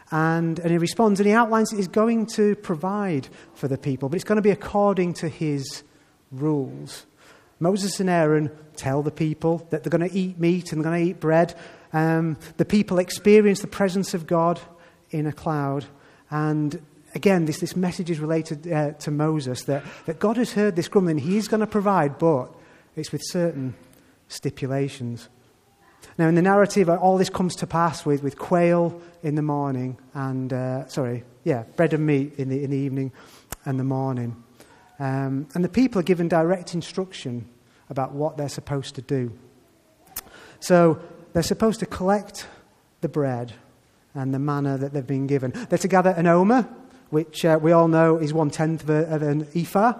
And, 0.09 0.59
and 0.59 0.71
he 0.71 0.77
responds 0.77 1.19
and 1.19 1.27
he 1.27 1.33
outlines 1.33 1.69
that 1.69 1.77
he's 1.77 1.87
going 1.87 2.27
to 2.35 2.55
provide 2.55 3.27
for 3.53 3.67
the 3.67 3.77
people, 3.77 4.07
but 4.07 4.15
it's 4.15 4.23
going 4.23 4.37
to 4.37 4.41
be 4.41 4.51
according 4.51 5.13
to 5.15 5.27
his 5.27 5.83
rules. 6.31 7.05
Moses 7.59 7.99
and 7.99 8.09
Aaron 8.09 8.51
tell 8.75 9.01
the 9.01 9.11
people 9.11 9.67
that 9.69 9.83
they're 9.83 9.97
going 9.97 10.07
to 10.07 10.15
eat 10.15 10.39
meat 10.39 10.71
and 10.71 10.79
they're 10.83 10.91
going 10.91 11.03
to 11.03 11.09
eat 11.09 11.19
bread. 11.19 11.55
Um, 11.91 12.37
the 12.57 12.65
people 12.65 12.99
experience 12.99 13.61
the 13.61 13.67
presence 13.67 14.13
of 14.13 14.27
God 14.27 14.61
in 15.09 15.25
a 15.25 15.33
cloud. 15.33 15.85
And 16.29 16.81
again, 17.15 17.45
this, 17.45 17.59
this 17.59 17.75
message 17.75 18.09
is 18.09 18.19
related 18.19 18.71
uh, 18.71 18.91
to 18.91 19.11
Moses 19.11 19.63
that, 19.63 19.83
that 20.05 20.19
God 20.19 20.37
has 20.37 20.53
heard 20.53 20.75
this 20.75 20.87
grumbling. 20.87 21.17
He 21.17 21.37
is 21.37 21.47
going 21.47 21.61
to 21.61 21.67
provide, 21.67 22.17
but 22.17 22.53
it's 22.95 23.11
with 23.11 23.21
certain 23.25 23.75
stipulations. 24.27 25.29
Now, 26.17 26.27
in 26.27 26.35
the 26.35 26.41
narrative, 26.41 26.89
all 26.89 27.17
this 27.17 27.29
comes 27.29 27.55
to 27.57 27.67
pass 27.67 28.05
with, 28.05 28.23
with 28.23 28.37
quail 28.37 28.99
in 29.21 29.35
the 29.35 29.41
morning 29.41 29.97
and, 30.13 30.51
uh, 30.51 30.87
sorry, 30.87 31.23
yeah, 31.43 31.63
bread 31.75 31.93
and 31.93 32.05
meat 32.05 32.33
in 32.37 32.49
the, 32.49 32.63
in 32.63 32.71
the 32.71 32.77
evening 32.77 33.11
and 33.65 33.79
the 33.79 33.83
morning. 33.83 34.43
Um, 34.99 35.47
and 35.53 35.63
the 35.63 35.69
people 35.69 35.99
are 35.99 36.03
given 36.03 36.27
direct 36.27 36.73
instruction 36.73 37.47
about 37.89 38.13
what 38.13 38.37
they're 38.37 38.49
supposed 38.49 38.95
to 38.95 39.01
do. 39.01 39.31
So 40.59 40.99
they're 41.33 41.43
supposed 41.43 41.79
to 41.81 41.85
collect 41.85 42.47
the 43.01 43.09
bread 43.09 43.53
and 44.13 44.33
the 44.33 44.39
manna 44.39 44.77
that 44.77 44.93
they've 44.93 45.05
been 45.05 45.27
given. 45.27 45.53
They're 45.69 45.77
to 45.77 45.87
gather 45.87 46.09
an 46.09 46.25
omer, 46.25 46.67
which 47.11 47.45
uh, 47.45 47.59
we 47.61 47.71
all 47.71 47.87
know 47.87 48.17
is 48.17 48.33
one 48.33 48.49
tenth 48.49 48.83
of, 48.83 48.89
of, 48.89 49.21
an 49.21 49.47
ephah, 49.55 49.93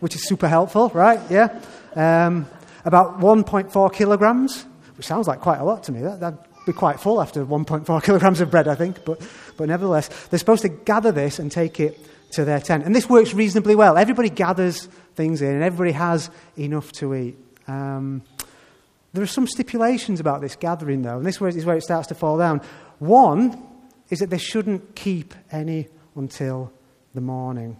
which 0.00 0.14
is 0.14 0.26
super 0.26 0.48
helpful, 0.48 0.90
right? 0.94 1.20
Yeah. 1.28 1.60
Um, 1.96 2.46
about 2.84 3.18
1.4 3.18 3.92
kilograms, 3.92 4.66
which 4.96 5.06
sounds 5.06 5.26
like 5.26 5.40
quite 5.40 5.58
a 5.58 5.64
lot 5.64 5.84
to 5.84 5.92
me. 5.92 6.02
That, 6.02 6.20
that'd 6.20 6.38
be 6.66 6.72
quite 6.72 7.00
full 7.00 7.20
after 7.20 7.44
1.4 7.44 8.02
kilograms 8.04 8.40
of 8.40 8.50
bread, 8.50 8.68
I 8.68 8.74
think. 8.74 9.04
But, 9.04 9.20
but 9.56 9.68
nevertheless, 9.68 10.08
they're 10.26 10.38
supposed 10.38 10.62
to 10.62 10.68
gather 10.68 11.12
this 11.12 11.38
and 11.38 11.50
take 11.50 11.80
it 11.80 11.98
to 12.32 12.44
their 12.44 12.60
tent. 12.60 12.84
And 12.84 12.94
this 12.94 13.08
works 13.08 13.34
reasonably 13.34 13.74
well. 13.74 13.96
Everybody 13.96 14.30
gathers 14.30 14.86
things 15.14 15.42
in, 15.42 15.54
and 15.54 15.62
everybody 15.62 15.92
has 15.92 16.30
enough 16.58 16.90
to 16.92 17.14
eat. 17.14 17.36
Um, 17.66 18.22
there 19.12 19.22
are 19.22 19.28
some 19.28 19.46
stipulations 19.46 20.18
about 20.18 20.40
this 20.40 20.56
gathering, 20.56 21.02
though, 21.02 21.18
and 21.18 21.26
this 21.26 21.40
is 21.40 21.64
where 21.64 21.76
it 21.76 21.82
starts 21.82 22.08
to 22.08 22.14
fall 22.14 22.36
down. 22.36 22.60
One 22.98 23.62
is 24.10 24.18
that 24.18 24.30
they 24.30 24.38
shouldn't 24.38 24.94
keep 24.96 25.34
any 25.52 25.88
until 26.16 26.72
the 27.14 27.20
morning. 27.20 27.76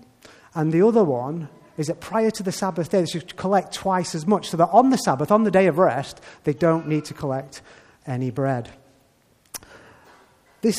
And 0.54 0.72
the 0.72 0.86
other 0.86 1.02
one 1.02 1.48
is 1.76 1.88
that 1.88 2.00
prior 2.00 2.30
to 2.30 2.42
the 2.42 2.52
Sabbath 2.52 2.90
day, 2.90 3.00
they 3.00 3.06
should 3.06 3.36
collect 3.36 3.74
twice 3.74 4.14
as 4.14 4.26
much, 4.26 4.50
so 4.50 4.56
that 4.56 4.68
on 4.70 4.90
the 4.90 4.96
Sabbath, 4.96 5.30
on 5.30 5.44
the 5.44 5.50
day 5.50 5.66
of 5.66 5.78
rest, 5.78 6.20
they 6.44 6.52
don't 6.52 6.86
need 6.86 7.04
to 7.06 7.14
collect 7.14 7.62
any 8.06 8.30
bread. 8.30 8.70
This 10.60 10.78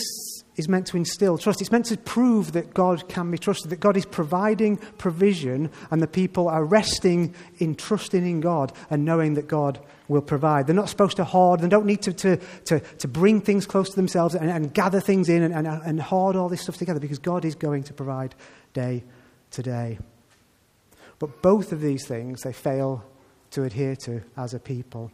is 0.55 0.69
meant 0.69 0.87
to 0.87 0.97
instill 0.97 1.37
trust. 1.37 1.61
It's 1.61 1.71
meant 1.71 1.85
to 1.87 1.97
prove 1.97 2.53
that 2.53 2.73
God 2.73 3.07
can 3.09 3.29
be 3.29 3.37
trusted, 3.37 3.69
that 3.71 3.79
God 3.79 3.97
is 3.97 4.05
providing 4.05 4.77
provision, 4.77 5.69
and 5.91 6.01
the 6.01 6.07
people 6.07 6.47
are 6.47 6.63
resting 6.63 7.35
in 7.59 7.75
trusting 7.75 8.25
in 8.25 8.39
God 8.39 8.71
and 8.89 9.05
knowing 9.05 9.35
that 9.35 9.47
God 9.47 9.79
will 10.07 10.21
provide. 10.21 10.67
They're 10.67 10.75
not 10.75 10.89
supposed 10.89 11.17
to 11.17 11.23
hoard, 11.23 11.59
they 11.59 11.67
don't 11.67 11.85
need 11.85 12.01
to, 12.03 12.13
to, 12.13 12.37
to, 12.65 12.79
to 12.79 13.07
bring 13.07 13.41
things 13.41 13.65
close 13.65 13.89
to 13.89 13.95
themselves 13.95 14.35
and, 14.35 14.49
and 14.49 14.73
gather 14.73 14.99
things 14.99 15.29
in 15.29 15.43
and, 15.43 15.53
and, 15.53 15.67
and 15.67 16.01
hoard 16.01 16.35
all 16.35 16.49
this 16.49 16.61
stuff 16.61 16.77
together 16.77 16.99
because 16.99 17.19
God 17.19 17.43
is 17.43 17.55
going 17.55 17.83
to 17.83 17.93
provide 17.93 18.35
day 18.73 19.03
to 19.51 19.63
day. 19.63 19.99
But 21.19 21.41
both 21.41 21.71
of 21.71 21.81
these 21.81 22.05
things 22.07 22.41
they 22.41 22.53
fail 22.53 23.03
to 23.51 23.63
adhere 23.63 23.95
to 23.95 24.21
as 24.37 24.53
a 24.53 24.59
people. 24.59 25.11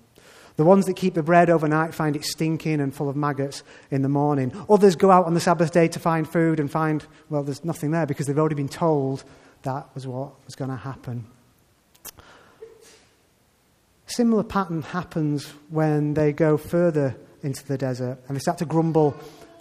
The 0.57 0.65
ones 0.65 0.85
that 0.85 0.95
keep 0.95 1.13
the 1.13 1.23
bread 1.23 1.49
overnight 1.49 1.93
find 1.93 2.15
it 2.15 2.25
stinking 2.25 2.81
and 2.81 2.93
full 2.93 3.09
of 3.09 3.15
maggots 3.15 3.63
in 3.89 4.01
the 4.01 4.09
morning. 4.09 4.51
Others 4.69 4.95
go 4.95 5.09
out 5.09 5.25
on 5.25 5.33
the 5.33 5.39
Sabbath 5.39 5.71
day 5.71 5.87
to 5.87 5.99
find 5.99 6.27
food 6.27 6.59
and 6.59 6.69
find, 6.69 7.05
well, 7.29 7.43
there's 7.43 7.63
nothing 7.63 7.91
there 7.91 8.05
because 8.05 8.27
they've 8.27 8.37
already 8.37 8.55
been 8.55 8.69
told 8.69 9.23
that 9.63 9.87
was 9.95 10.05
what 10.07 10.33
was 10.45 10.55
going 10.55 10.69
to 10.69 10.75
happen. 10.75 11.25
A 14.07 14.11
Similar 14.11 14.43
pattern 14.43 14.81
happens 14.81 15.47
when 15.69 16.15
they 16.15 16.33
go 16.33 16.57
further 16.57 17.15
into 17.43 17.65
the 17.65 17.77
desert 17.77 18.19
and 18.27 18.35
they 18.35 18.41
start 18.41 18.57
to 18.57 18.65
grumble 18.65 19.15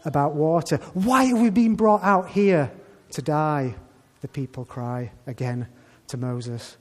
about 0.04 0.34
water. 0.34 0.78
Why 0.94 1.24
have 1.24 1.40
we 1.40 1.50
been 1.50 1.76
brought 1.76 2.02
out 2.02 2.30
here 2.30 2.72
to 3.12 3.22
die? 3.22 3.74
The 4.22 4.28
people 4.28 4.64
cry 4.64 5.12
again 5.26 5.68
to 6.10 6.16
Moses 6.16 6.76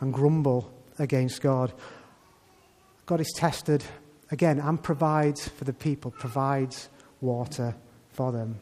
and 0.00 0.12
grumble 0.12 0.72
against 0.98 1.40
God. 1.40 1.72
God 3.06 3.20
is 3.20 3.32
tested 3.36 3.84
again 4.30 4.58
and 4.58 4.82
provides 4.82 5.48
for 5.48 5.64
the 5.64 5.72
people, 5.72 6.10
provides 6.10 6.88
water 7.20 7.74
for 8.12 8.32
them. 8.32 8.60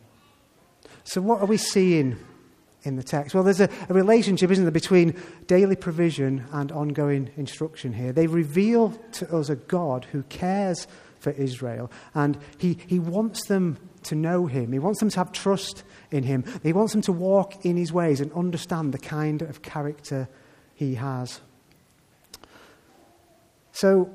So, 1.05 1.21
what 1.21 1.41
are 1.41 1.47
we 1.47 1.57
seeing 1.57 2.17
in 2.83 2.97
the 2.97 3.03
text? 3.03 3.35
Well, 3.35 3.45
there's 3.45 3.61
a, 3.61 3.69
a, 3.89 3.95
relationship, 3.95 4.51
isn't 4.51 4.65
there, 4.65 4.71
between 4.71 5.21
daily 5.47 5.77
provision 5.77 6.45
and 6.53 6.71
ongoing 6.73 7.31
instruction 7.37 7.93
here. 7.93 8.13
They 8.13 8.27
reveal 8.27 8.91
to 9.13 9.37
us 9.37 9.49
a 9.49 9.57
God 9.57 10.07
who 10.07 10.23
cares 10.25 10.87
for 11.19 11.31
Israel 11.33 11.91
and 12.15 12.39
he, 12.59 12.79
he 12.87 12.99
wants 12.99 13.47
them 13.47 13.79
to 14.05 14.15
know 14.15 14.47
him. 14.47 14.73
He 14.73 14.79
wants 14.79 15.01
them 15.01 15.11
to 15.11 15.19
have 15.19 15.33
trust 15.33 15.85
in 16.11 16.23
him. 16.23 16.45
He 16.63 16.73
wants 16.73 16.93
them 16.93 17.03
to 17.03 17.13
walk 17.13 17.65
in 17.65 17.77
his 17.77 17.93
ways 17.93 18.21
and 18.21 18.33
understand 18.33 18.93
the 18.93 18.99
kind 18.99 19.43
of 19.43 19.63
character 19.63 20.29
he 20.75 20.95
has. 20.95 21.41
So, 23.73 24.11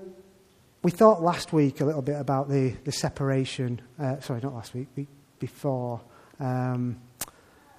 we 0.84 0.89
thought 0.89 1.22
last 1.22 1.53
week 1.53 1.81
a 1.81 1.86
little 1.86 2.01
bit 2.01 2.20
about 2.20 2.50
the, 2.50 2.72
the 2.86 2.91
separation, 2.91 3.81
uh, 4.00 4.20
sorry, 4.22 4.41
not 4.41 4.55
last 4.55 4.74
week, 4.74 4.88
week 4.96 5.10
before, 5.38 6.01
um, 6.39 7.00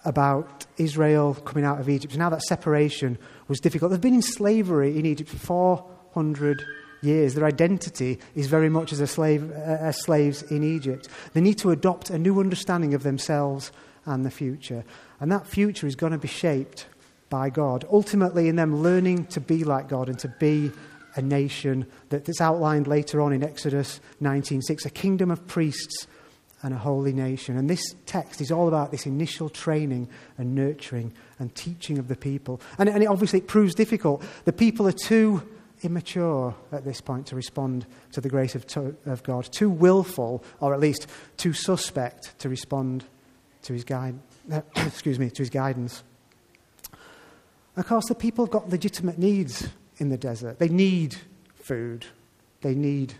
about 0.05 0.67
Israel 0.77 1.35
coming 1.35 1.65
out 1.65 1.81
of 1.81 1.89
Egypt. 1.89 2.13
And 2.13 2.23
how 2.23 2.31
that 2.31 2.43
separation 2.43 3.19
was 3.49 3.59
difficult. 3.59 3.91
They've 3.91 4.01
been 4.01 4.15
in 4.15 4.23
slavery 4.23 4.97
in 4.97 5.07
Egypt 5.07 5.31
for 5.31 5.85
400 6.13 6.65
years. 7.03 7.35
Their 7.35 7.45
identity 7.45 8.19
is 8.35 8.47
very 8.47 8.69
much 8.69 8.93
as, 8.93 9.01
a 9.01 9.07
slave, 9.07 9.51
uh, 9.51 9.55
as 9.55 10.01
slaves 10.01 10.43
in 10.43 10.63
Egypt. 10.63 11.09
They 11.35 11.41
need 11.41 11.59
to 11.59 11.71
adopt 11.71 12.11
a 12.11 12.19
new 12.19 12.41
understanding 12.41 12.95
of 12.95 13.03
themselves 13.03 13.73
and 14.07 14.25
the 14.25 14.31
future. 14.31 14.85
And 15.21 15.31
that 15.31 15.47
future 15.47 15.87
is 15.87 15.97
going 15.97 16.13
to 16.13 16.19
be 16.19 16.29
shaped 16.29 16.87
by 17.29 17.51
God, 17.51 17.87
ultimately, 17.91 18.49
in 18.49 18.57
them 18.57 18.83
learning 18.83 19.27
to 19.27 19.41
be 19.41 19.65
like 19.65 19.89
God 19.89 20.09
and 20.09 20.19
to 20.19 20.29
be 20.29 20.71
a 21.15 21.23
nation 21.23 21.87
that's 22.09 22.41
outlined 22.41 22.87
later 22.87 23.21
on 23.21 23.33
in 23.33 23.43
Exodus 23.43 24.01
19:6, 24.21 24.87
a 24.87 24.91
kingdom 24.91 25.31
of 25.31 25.47
priests 25.47 26.07
and 26.63 26.73
a 26.73 26.79
holy 26.79 27.13
nation. 27.13 27.57
And 27.57 27.69
this 27.69 27.95
text 28.07 28.41
is 28.41 28.53
all 28.53 28.69
about 28.69 28.91
this 28.91 29.07
initial 29.07 29.49
training 29.49 30.09
and 30.39 30.55
nurturing 30.55 31.13
and 31.39 31.55
teaching 31.55 31.99
of 31.99 32.09
the 32.09 32.17
people. 32.17 32.61
And, 32.79 32.89
and 32.89 33.03
it 33.03 33.07
obviously 33.07 33.41
it 33.41 33.49
proves 33.49 33.75
difficult. 33.75 34.23
The 34.45 34.53
people 34.53 34.87
are 34.87 34.93
too 34.93 35.43
immature 35.83 36.55
at 36.71 36.85
this 36.85 37.01
point 37.01 37.27
to 37.27 37.37
respond 37.37 37.87
to 38.13 38.21
the 38.21 38.29
grace 38.29 38.55
of, 38.55 38.67
to, 38.69 38.97
of 39.07 39.23
God, 39.23 39.51
too 39.51 39.71
willful, 39.71 40.43
or 40.61 40.75
at 40.75 40.81
least 40.81 41.07
too 41.37 41.53
suspect 41.53 42.39
to 42.39 42.49
respond 42.49 43.05
to 43.63 43.73
his 43.73 43.85
guide, 43.85 44.19
uh, 44.51 44.61
excuse 44.77 45.19
me, 45.19 45.31
to 45.31 45.43
his 45.43 45.51
guidance. 45.51 46.03
Of 47.77 47.87
course, 47.87 48.07
the 48.09 48.15
people 48.15 48.45
have 48.45 48.53
got 48.53 48.69
legitimate 48.69 49.19
needs 49.19 49.69
in 49.99 50.11
the 50.11 50.19
desert. 50.19 50.59
They 50.59 50.69
need 50.69 51.17
food, 51.55 52.07
they 52.61 52.75
need 52.75 53.15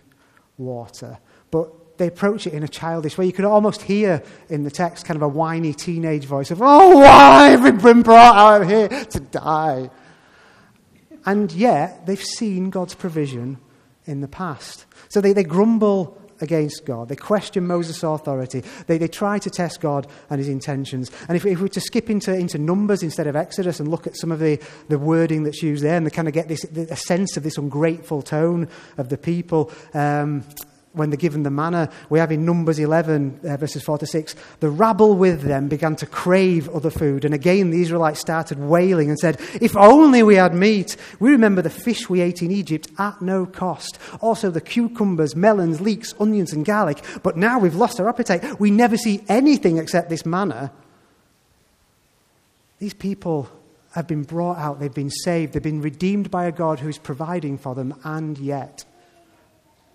water. 0.57 1.17
But 1.49 1.97
they 1.97 2.07
approach 2.07 2.47
it 2.47 2.53
in 2.53 2.63
a 2.63 2.67
childish 2.67 3.17
way. 3.17 3.25
You 3.25 3.33
could 3.33 3.45
almost 3.45 3.83
hear 3.83 4.23
in 4.49 4.63
the 4.63 4.71
text 4.71 5.05
kind 5.05 5.15
of 5.15 5.21
a 5.21 5.27
whiny 5.27 5.73
teenage 5.73 6.25
voice 6.25 6.51
of, 6.51 6.61
Oh, 6.61 6.97
why 6.97 7.49
have 7.49 7.63
we 7.63 7.71
been 7.71 8.01
brought 8.01 8.35
out 8.35 8.67
here 8.67 8.87
to 8.87 9.19
die? 9.19 9.89
And 11.25 11.51
yet, 11.51 12.05
they've 12.05 12.21
seen 12.21 12.69
God's 12.69 12.95
provision 12.95 13.57
in 14.05 14.21
the 14.21 14.27
past. 14.27 14.85
So 15.09 15.21
they, 15.21 15.33
they 15.33 15.43
grumble 15.43 16.19
against 16.41 16.85
God. 16.85 17.09
They 17.09 17.15
question 17.15 17.65
Moses' 17.65 18.03
authority. 18.03 18.63
They, 18.87 18.97
they 18.97 19.07
try 19.07 19.39
to 19.39 19.49
test 19.49 19.81
God 19.81 20.07
and 20.29 20.39
his 20.39 20.49
intentions. 20.49 21.09
And 21.27 21.35
if, 21.37 21.45
if 21.45 21.57
we 21.57 21.63
were 21.63 21.69
to 21.69 21.81
skip 21.81 22.09
into, 22.09 22.35
into 22.35 22.57
Numbers 22.57 23.01
instead 23.01 23.27
of 23.27 23.35
Exodus 23.35 23.79
and 23.79 23.89
look 23.89 24.05
at 24.05 24.17
some 24.17 24.31
of 24.31 24.39
the, 24.39 24.59
the 24.89 24.99
wording 24.99 25.43
that's 25.43 25.63
used 25.63 25.83
there 25.83 25.95
and 25.95 26.05
they 26.05 26.11
kind 26.11 26.27
of 26.27 26.33
get 26.33 26.47
this, 26.49 26.63
a 26.65 26.95
sense 26.95 27.37
of 27.37 27.43
this 27.43 27.57
ungrateful 27.57 28.21
tone 28.21 28.67
of 28.97 29.09
the 29.09 29.17
people, 29.17 29.71
um, 29.93 30.43
when 30.93 31.09
they're 31.09 31.17
given 31.17 31.43
the 31.43 31.49
manna. 31.49 31.89
We 32.09 32.19
have 32.19 32.31
in 32.31 32.45
Numbers 32.45 32.79
11, 32.79 33.41
uh, 33.43 33.57
verses 33.57 33.83
4 33.83 33.97
to 33.97 34.05
6, 34.05 34.35
the 34.59 34.69
rabble 34.69 35.15
with 35.15 35.41
them 35.41 35.67
began 35.67 35.95
to 35.97 36.05
crave 36.05 36.69
other 36.69 36.91
food. 36.91 37.25
And 37.25 37.33
again, 37.33 37.71
the 37.71 37.81
Israelites 37.81 38.19
started 38.19 38.59
wailing 38.59 39.09
and 39.09 39.19
said, 39.19 39.39
If 39.59 39.75
only 39.75 40.23
we 40.23 40.35
had 40.35 40.53
meat. 40.53 40.95
We 41.19 41.31
remember 41.31 41.61
the 41.61 41.69
fish 41.69 42.09
we 42.09 42.21
ate 42.21 42.41
in 42.41 42.51
Egypt 42.51 42.89
at 42.99 43.21
no 43.21 43.45
cost. 43.45 43.97
Also 44.21 44.51
the 44.51 44.61
cucumbers, 44.61 45.35
melons, 45.35 45.81
leeks, 45.81 46.13
onions, 46.19 46.53
and 46.53 46.63
garlic. 46.63 47.03
But 47.23 47.37
now 47.37 47.59
we've 47.59 47.75
lost 47.75 47.99
our 47.99 48.07
appetite. 48.07 48.59
We 48.59 48.71
never 48.71 48.97
see 48.97 49.23
anything 49.27 49.77
except 49.77 50.09
this 50.09 50.25
manna. 50.25 50.71
These 52.79 52.93
people 52.93 53.49
have 53.93 54.07
been 54.07 54.23
brought 54.23 54.57
out, 54.57 54.79
they've 54.79 54.93
been 54.93 55.09
saved, 55.09 55.53
they've 55.53 55.61
been 55.61 55.81
redeemed 55.81 56.29
by 56.29 56.45
a 56.45 56.51
God 56.51 56.79
who 56.79 56.89
is 56.89 56.97
providing 56.97 57.57
for 57.57 57.75
them, 57.75 57.93
and 58.03 58.37
yet 58.37 58.85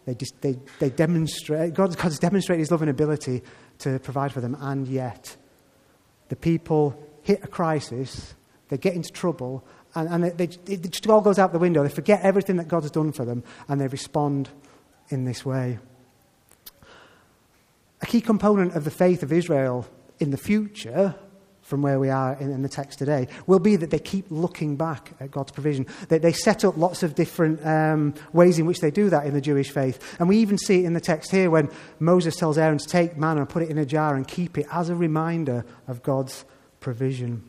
they, 0.08 0.14
just, 0.14 0.40
they, 0.40 0.56
they 0.78 0.88
demonstrate, 0.88 1.74
God, 1.74 1.94
God's 1.98 2.18
demonstrated 2.18 2.60
his 2.60 2.70
love 2.70 2.80
and 2.80 2.90
ability 2.90 3.42
to 3.80 3.98
provide 3.98 4.32
for 4.32 4.40
them, 4.40 4.56
and 4.58 4.88
yet 4.88 5.36
the 6.30 6.36
people 6.36 6.98
hit 7.22 7.44
a 7.44 7.46
crisis, 7.46 8.34
they 8.70 8.78
get 8.78 8.94
into 8.94 9.10
trouble, 9.10 9.62
and, 9.94 10.08
and 10.08 10.24
they, 10.24 10.46
they, 10.46 10.72
it 10.72 10.90
just 10.90 11.06
all 11.08 11.20
goes 11.20 11.38
out 11.38 11.52
the 11.52 11.58
window. 11.58 11.82
They 11.82 11.90
forget 11.90 12.22
everything 12.22 12.56
that 12.56 12.68
God 12.68 12.84
has 12.84 12.90
done 12.90 13.12
for 13.12 13.26
them, 13.26 13.44
and 13.68 13.78
they 13.78 13.86
respond 13.86 14.48
in 15.10 15.26
this 15.26 15.44
way. 15.44 15.78
A 18.00 18.06
key 18.06 18.22
component 18.22 18.74
of 18.74 18.84
the 18.84 18.90
faith 18.90 19.22
of 19.22 19.30
Israel 19.30 19.86
in 20.18 20.30
the 20.30 20.38
future 20.38 21.16
from 21.68 21.82
where 21.82 22.00
we 22.00 22.08
are 22.08 22.34
in, 22.40 22.50
in, 22.50 22.62
the 22.62 22.68
text 22.68 22.98
today 22.98 23.28
will 23.46 23.58
be 23.58 23.76
that 23.76 23.90
they 23.90 23.98
keep 23.98 24.24
looking 24.30 24.74
back 24.74 25.12
at 25.20 25.30
God's 25.30 25.52
provision. 25.52 25.86
They, 26.08 26.16
they 26.16 26.32
set 26.32 26.64
up 26.64 26.78
lots 26.78 27.02
of 27.02 27.14
different 27.14 27.64
um, 27.64 28.14
ways 28.32 28.58
in 28.58 28.64
which 28.64 28.80
they 28.80 28.90
do 28.90 29.10
that 29.10 29.26
in 29.26 29.34
the 29.34 29.40
Jewish 29.42 29.70
faith. 29.70 30.16
And 30.18 30.30
we 30.30 30.38
even 30.38 30.56
see 30.56 30.80
it 30.80 30.86
in 30.86 30.94
the 30.94 31.00
text 31.00 31.30
here 31.30 31.50
when 31.50 31.68
Moses 32.00 32.36
tells 32.36 32.56
Aaron 32.56 32.78
to 32.78 32.86
take 32.86 33.18
manna 33.18 33.40
and 33.40 33.48
put 33.50 33.62
it 33.62 33.68
in 33.68 33.76
a 33.76 33.84
jar 33.84 34.16
and 34.16 34.26
keep 34.26 34.56
it 34.56 34.66
as 34.72 34.88
a 34.88 34.94
reminder 34.94 35.66
of 35.86 36.02
God's 36.02 36.46
provision. 36.80 37.46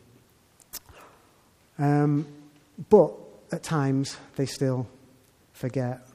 Um, 1.78 2.28
but 2.90 3.14
at 3.54 3.64
times 3.64 4.18
they 4.36 4.46
still 4.46 4.86
forget. 5.54 6.09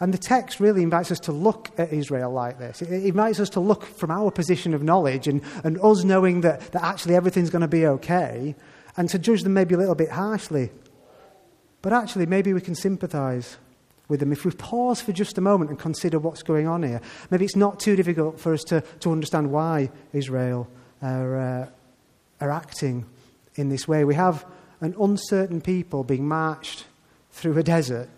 And 0.00 0.14
the 0.14 0.18
text 0.18 0.60
really 0.60 0.82
invites 0.82 1.12
us 1.12 1.20
to 1.20 1.32
look 1.32 1.70
at 1.76 1.92
Israel 1.92 2.32
like 2.32 2.58
this. 2.58 2.80
It 2.80 2.90
invites 2.90 3.38
us 3.38 3.50
to 3.50 3.60
look 3.60 3.84
from 3.84 4.10
our 4.10 4.30
position 4.30 4.72
of 4.72 4.82
knowledge 4.82 5.28
and, 5.28 5.42
and 5.62 5.78
us 5.82 6.04
knowing 6.04 6.40
that, 6.40 6.72
that 6.72 6.82
actually 6.82 7.16
everything's 7.16 7.50
going 7.50 7.60
to 7.60 7.68
be 7.68 7.86
okay 7.86 8.54
and 8.96 9.10
to 9.10 9.18
judge 9.18 9.42
them 9.42 9.52
maybe 9.52 9.74
a 9.74 9.78
little 9.78 9.94
bit 9.94 10.10
harshly. 10.10 10.70
But 11.82 11.92
actually, 11.92 12.26
maybe 12.26 12.54
we 12.54 12.62
can 12.62 12.74
sympathize 12.74 13.58
with 14.08 14.20
them 14.20 14.32
if 14.32 14.44
we 14.44 14.50
pause 14.52 15.02
for 15.02 15.12
just 15.12 15.38
a 15.38 15.40
moment 15.40 15.70
and 15.70 15.78
consider 15.78 16.18
what's 16.18 16.42
going 16.42 16.66
on 16.66 16.82
here. 16.82 17.00
Maybe 17.30 17.44
it's 17.44 17.56
not 17.56 17.78
too 17.78 17.94
difficult 17.94 18.40
for 18.40 18.54
us 18.54 18.64
to, 18.64 18.80
to 19.00 19.12
understand 19.12 19.50
why 19.50 19.90
Israel 20.14 20.66
are, 21.02 21.38
uh, 21.38 21.66
are 22.40 22.50
acting 22.50 23.04
in 23.54 23.68
this 23.68 23.86
way. 23.86 24.04
We 24.04 24.14
have 24.14 24.46
an 24.80 24.94
uncertain 24.98 25.60
people 25.60 26.04
being 26.04 26.26
marched 26.26 26.86
through 27.32 27.56
a 27.58 27.62
desert 27.62 28.08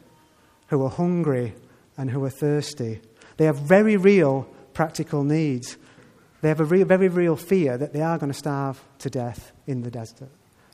who 0.68 0.82
are 0.84 0.90
hungry 0.90 1.54
and 1.96 2.10
who 2.10 2.24
are 2.24 2.30
thirsty. 2.30 3.00
They 3.36 3.44
have 3.44 3.58
very 3.58 3.96
real 3.96 4.48
practical 4.74 5.24
needs. 5.24 5.76
They 6.40 6.48
have 6.48 6.60
a 6.60 6.64
very 6.64 7.08
real 7.08 7.36
fear 7.36 7.78
that 7.78 7.92
they 7.92 8.02
are 8.02 8.18
going 8.18 8.32
to 8.32 8.38
starve 8.38 8.82
to 8.98 9.10
death 9.10 9.52
in 9.66 9.82
the 9.82 9.90
desert. 9.90 10.28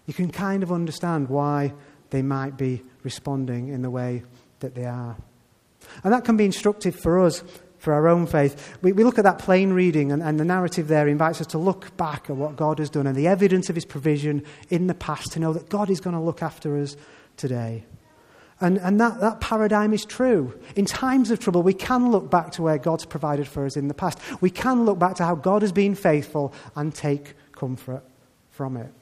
You 0.07 0.15
can 0.15 0.31
kind 0.31 0.63
of 0.63 0.73
understand 0.73 1.29
why 1.29 1.75
they 2.11 2.23
might 2.23 2.57
be 2.57 2.83
responding 3.03 3.69
in 3.69 3.83
the 3.83 3.91
way 3.91 4.23
that 4.61 4.75
they 4.75 4.87
are. 4.87 5.17
And 6.03 6.13
that 6.13 6.25
can 6.25 6.37
be 6.37 6.47
instructive 6.47 6.97
for 6.97 7.25
us, 7.25 7.43
for 7.79 7.93
our 7.93 8.09
own 8.09 8.27
faith. 8.27 8.79
We, 8.83 8.93
we 8.93 9.05
look 9.05 9.19
at 9.19 9.25
that 9.25 9.39
plain 9.39 9.73
reading, 9.73 10.11
and, 10.11 10.23
and 10.23 10.41
the 10.41 10.45
narrative 10.45 10.89
there 10.89 11.07
invites 11.09 11.41
us 11.41 11.47
to 11.49 11.59
look 11.59 11.97
back 11.97 12.31
at 12.31 12.37
what 12.37 12.57
God 12.57 12.79
has 12.79 12.91
done 12.91 13.07
and 13.07 13.17
the 13.17 13.29
evidence 13.29 13.69
of 13.69 13.75
his 13.75 13.85
provision 13.85 14.45
in 14.71 14.87
the 14.87 14.95
past 14.95 15.33
to 15.33 15.41
know 15.41 15.53
that 15.53 15.69
God 15.69 15.91
is 15.91 16.01
going 16.01 16.17
to 16.17 16.23
look 16.23 16.43
after 16.43 16.77
us 16.81 16.97
today. 17.37 17.85
And, 18.61 18.79
and 18.79 19.01
that, 19.01 19.21
that 19.21 19.41
paradigm 19.41 19.93
is 19.93 20.05
true. 20.05 20.59
In 20.75 20.85
times 20.85 21.31
of 21.31 21.39
trouble, 21.39 21.63
we 21.63 21.75
can 21.75 22.11
look 22.11 22.29
back 22.29 22.51
to 22.53 22.63
where 22.63 22.79
God's 22.79 23.05
provided 23.05 23.47
for 23.47 23.65
us 23.65 23.77
in 23.77 23.87
the 23.87 23.95
past. 23.95 24.19
We 24.41 24.51
can 24.51 24.85
look 24.85 24.99
back 24.99 25.15
to 25.17 25.25
how 25.25 25.37
God 25.37 25.63
has 25.63 25.71
been 25.71 25.95
faithful 25.95 26.53
and 26.75 26.93
take 26.93 27.35
comfort 27.53 28.03
from 28.51 28.77
it. 28.77 28.93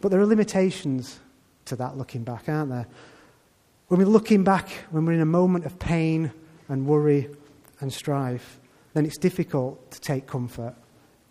But 0.00 0.10
there 0.10 0.20
are 0.20 0.26
limitations 0.26 1.20
to 1.66 1.76
that 1.76 1.98
looking 1.98 2.24
back, 2.24 2.48
aren't 2.48 2.70
there? 2.70 2.86
When 3.88 4.00
we're 4.00 4.06
looking 4.06 4.44
back, 4.44 4.70
when 4.90 5.04
we're 5.04 5.12
in 5.12 5.20
a 5.20 5.26
moment 5.26 5.66
of 5.66 5.78
pain 5.78 6.32
and 6.68 6.86
worry 6.86 7.28
and 7.80 7.92
strife, 7.92 8.58
then 8.94 9.04
it's 9.04 9.18
difficult 9.18 9.90
to 9.90 10.00
take 10.00 10.26
comfort, 10.26 10.74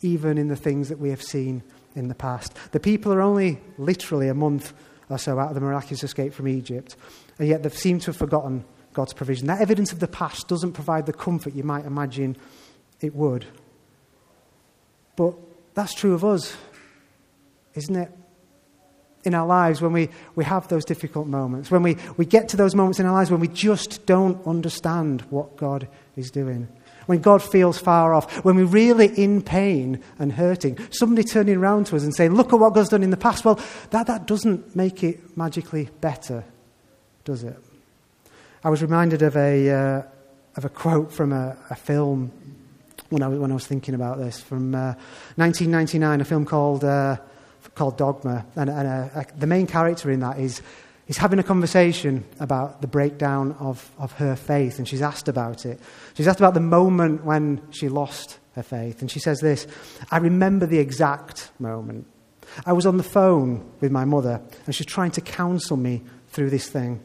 even 0.01 0.37
in 0.37 0.47
the 0.47 0.55
things 0.55 0.89
that 0.89 0.99
we 0.99 1.09
have 1.09 1.23
seen 1.23 1.63
in 1.95 2.07
the 2.07 2.15
past. 2.15 2.53
The 2.71 2.79
people 2.79 3.11
are 3.11 3.21
only 3.21 3.59
literally 3.77 4.27
a 4.27 4.33
month 4.33 4.73
or 5.09 5.17
so 5.17 5.39
out 5.39 5.49
of 5.49 5.55
the 5.55 5.61
miraculous 5.61 6.03
escape 6.03 6.33
from 6.33 6.47
Egypt, 6.47 6.95
and 7.39 7.47
yet 7.47 7.63
they 7.63 7.69
seem 7.69 7.99
to 7.99 8.07
have 8.07 8.17
forgotten 8.17 8.63
God's 8.93 9.13
provision. 9.13 9.47
That 9.47 9.61
evidence 9.61 9.91
of 9.91 9.99
the 9.99 10.07
past 10.07 10.47
doesn't 10.47 10.73
provide 10.73 11.05
the 11.05 11.13
comfort 11.13 11.53
you 11.55 11.63
might 11.63 11.85
imagine 11.85 12.37
it 13.01 13.15
would. 13.15 13.45
But 15.15 15.35
that's 15.73 15.93
true 15.93 16.13
of 16.13 16.23
us, 16.23 16.55
isn't 17.73 17.95
it? 17.95 18.11
In 19.25 19.33
our 19.33 19.45
lives, 19.45 19.81
when 19.81 19.91
we, 19.91 20.09
we 20.35 20.45
have 20.45 20.69
those 20.69 20.85
difficult 20.85 21.27
moments, 21.27 21.69
when 21.69 21.83
we, 21.83 21.97
we 22.15 22.25
get 22.25 22.47
to 22.49 22.57
those 22.57 22.73
moments 22.73 23.01
in 23.01 23.05
our 23.05 23.13
lives 23.13 23.29
when 23.29 23.41
we 23.41 23.49
just 23.49 24.05
don't 24.05 24.45
understand 24.47 25.21
what 25.23 25.57
God 25.57 25.89
is 26.15 26.31
doing 26.31 26.69
when 27.09 27.21
God 27.21 27.41
feels 27.41 27.79
far 27.79 28.13
off, 28.13 28.45
when 28.45 28.55
we're 28.55 28.65
really 28.65 29.07
in 29.07 29.41
pain 29.41 29.99
and 30.19 30.31
hurting, 30.31 30.77
somebody 30.91 31.23
turning 31.23 31.57
around 31.57 31.87
to 31.87 31.95
us 31.95 32.03
and 32.03 32.13
saying, 32.13 32.35
Look 32.35 32.53
at 32.53 32.59
what 32.59 32.75
God's 32.75 32.89
done 32.89 33.01
in 33.01 33.09
the 33.09 33.17
past. 33.17 33.43
Well, 33.43 33.59
that, 33.89 34.05
that 34.05 34.27
doesn't 34.27 34.75
make 34.75 35.03
it 35.03 35.35
magically 35.35 35.89
better, 36.01 36.43
does 37.25 37.43
it? 37.43 37.57
I 38.63 38.69
was 38.69 38.83
reminded 38.83 39.23
of 39.23 39.35
a, 39.35 39.71
uh, 39.71 40.03
of 40.55 40.65
a 40.65 40.69
quote 40.69 41.11
from 41.11 41.33
a, 41.33 41.57
a 41.71 41.75
film 41.75 42.31
when 43.09 43.23
I, 43.23 43.27
was, 43.27 43.39
when 43.39 43.49
I 43.49 43.55
was 43.55 43.65
thinking 43.65 43.95
about 43.95 44.19
this 44.19 44.39
from 44.39 44.75
uh, 44.75 44.93
1999, 45.37 46.21
a 46.21 46.25
film 46.25 46.45
called, 46.45 46.83
uh, 46.83 47.17
called 47.73 47.97
Dogma. 47.97 48.45
And, 48.55 48.69
and 48.69 48.87
uh, 49.15 49.23
the 49.35 49.47
main 49.47 49.65
character 49.65 50.11
in 50.11 50.19
that 50.19 50.37
is 50.37 50.61
is 51.09 51.17
having 51.17 51.39
a 51.39 51.43
conversation 51.43 52.23
about 52.39 52.81
the 52.81 52.87
breakdown 52.87 53.53
of, 53.59 53.91
of 53.97 54.13
her 54.13 54.35
faith, 54.35 54.77
and 54.77 54.87
she's 54.87 55.01
asked 55.01 55.27
about 55.27 55.65
it. 55.65 55.79
She's 56.13 56.27
asked 56.27 56.39
about 56.39 56.53
the 56.53 56.59
moment 56.59 57.25
when 57.25 57.61
she 57.71 57.89
lost 57.89 58.37
her 58.53 58.61
faith, 58.61 59.01
and 59.01 59.09
she 59.11 59.19
says 59.19 59.39
this 59.39 59.67
I 60.11 60.17
remember 60.17 60.67
the 60.67 60.77
exact 60.77 61.51
moment. 61.59 62.05
I 62.65 62.73
was 62.73 62.85
on 62.85 62.97
the 62.97 63.03
phone 63.03 63.69
with 63.81 63.91
my 63.91 64.05
mother, 64.05 64.39
and 64.65 64.73
she's 64.73 64.85
trying 64.85 65.11
to 65.11 65.21
counsel 65.21 65.77
me 65.77 66.03
through 66.29 66.51
this 66.51 66.69
thing. 66.69 67.01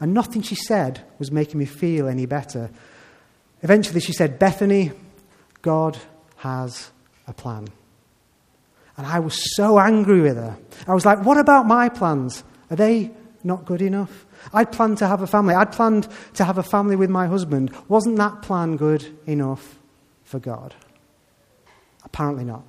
And 0.00 0.12
nothing 0.12 0.42
she 0.42 0.56
said 0.56 1.04
was 1.18 1.30
making 1.30 1.58
me 1.58 1.66
feel 1.66 2.08
any 2.08 2.26
better. 2.26 2.70
Eventually, 3.62 4.00
she 4.00 4.12
said, 4.12 4.40
Bethany, 4.40 4.90
God 5.62 5.96
has 6.38 6.90
a 7.28 7.32
plan. 7.32 7.68
And 8.96 9.06
I 9.06 9.20
was 9.20 9.54
so 9.54 9.78
angry 9.78 10.20
with 10.20 10.36
her. 10.36 10.56
I 10.88 10.94
was 10.94 11.06
like, 11.06 11.24
What 11.24 11.38
about 11.38 11.66
my 11.66 11.88
plans? 11.88 12.42
Are 12.70 12.76
they 12.76 13.12
not 13.46 13.64
good 13.64 13.80
enough? 13.80 14.26
I'd 14.52 14.72
planned 14.72 14.98
to 14.98 15.06
have 15.06 15.22
a 15.22 15.26
family. 15.26 15.54
I'd 15.54 15.72
planned 15.72 16.08
to 16.34 16.44
have 16.44 16.58
a 16.58 16.62
family 16.62 16.96
with 16.96 17.10
my 17.10 17.26
husband. 17.26 17.72
Wasn't 17.88 18.16
that 18.16 18.42
plan 18.42 18.76
good 18.76 19.06
enough 19.26 19.78
for 20.24 20.38
God? 20.38 20.74
Apparently 22.04 22.44
not. 22.44 22.62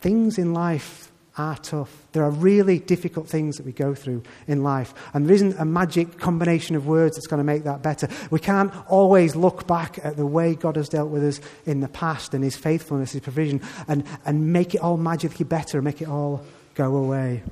Things 0.00 0.38
in 0.38 0.54
life 0.54 1.10
are 1.38 1.56
tough. 1.58 2.06
There 2.12 2.24
are 2.24 2.30
really 2.30 2.78
difficult 2.78 3.28
things 3.28 3.56
that 3.56 3.66
we 3.66 3.72
go 3.72 3.94
through 3.94 4.22
in 4.46 4.62
life. 4.62 4.94
And 5.12 5.26
there 5.26 5.34
isn't 5.34 5.58
a 5.58 5.64
magic 5.64 6.18
combination 6.18 6.76
of 6.76 6.86
words 6.86 7.16
that's 7.16 7.26
going 7.26 7.38
to 7.38 7.44
make 7.44 7.64
that 7.64 7.82
better. 7.82 8.08
We 8.30 8.40
can't 8.40 8.72
always 8.88 9.36
look 9.36 9.66
back 9.66 9.98
at 10.02 10.16
the 10.16 10.26
way 10.26 10.54
God 10.54 10.76
has 10.76 10.88
dealt 10.88 11.10
with 11.10 11.24
us 11.24 11.40
in 11.66 11.80
the 11.80 11.88
past 11.88 12.32
and 12.32 12.42
his 12.42 12.56
faithfulness, 12.56 13.12
his 13.12 13.20
provision, 13.20 13.60
and, 13.86 14.04
and 14.24 14.52
make 14.52 14.74
it 14.74 14.80
all 14.80 14.96
magically 14.96 15.44
better 15.44 15.78
and 15.78 15.84
make 15.84 16.00
it 16.00 16.08
all 16.08 16.42
go 16.74 16.96
away. 16.96 17.42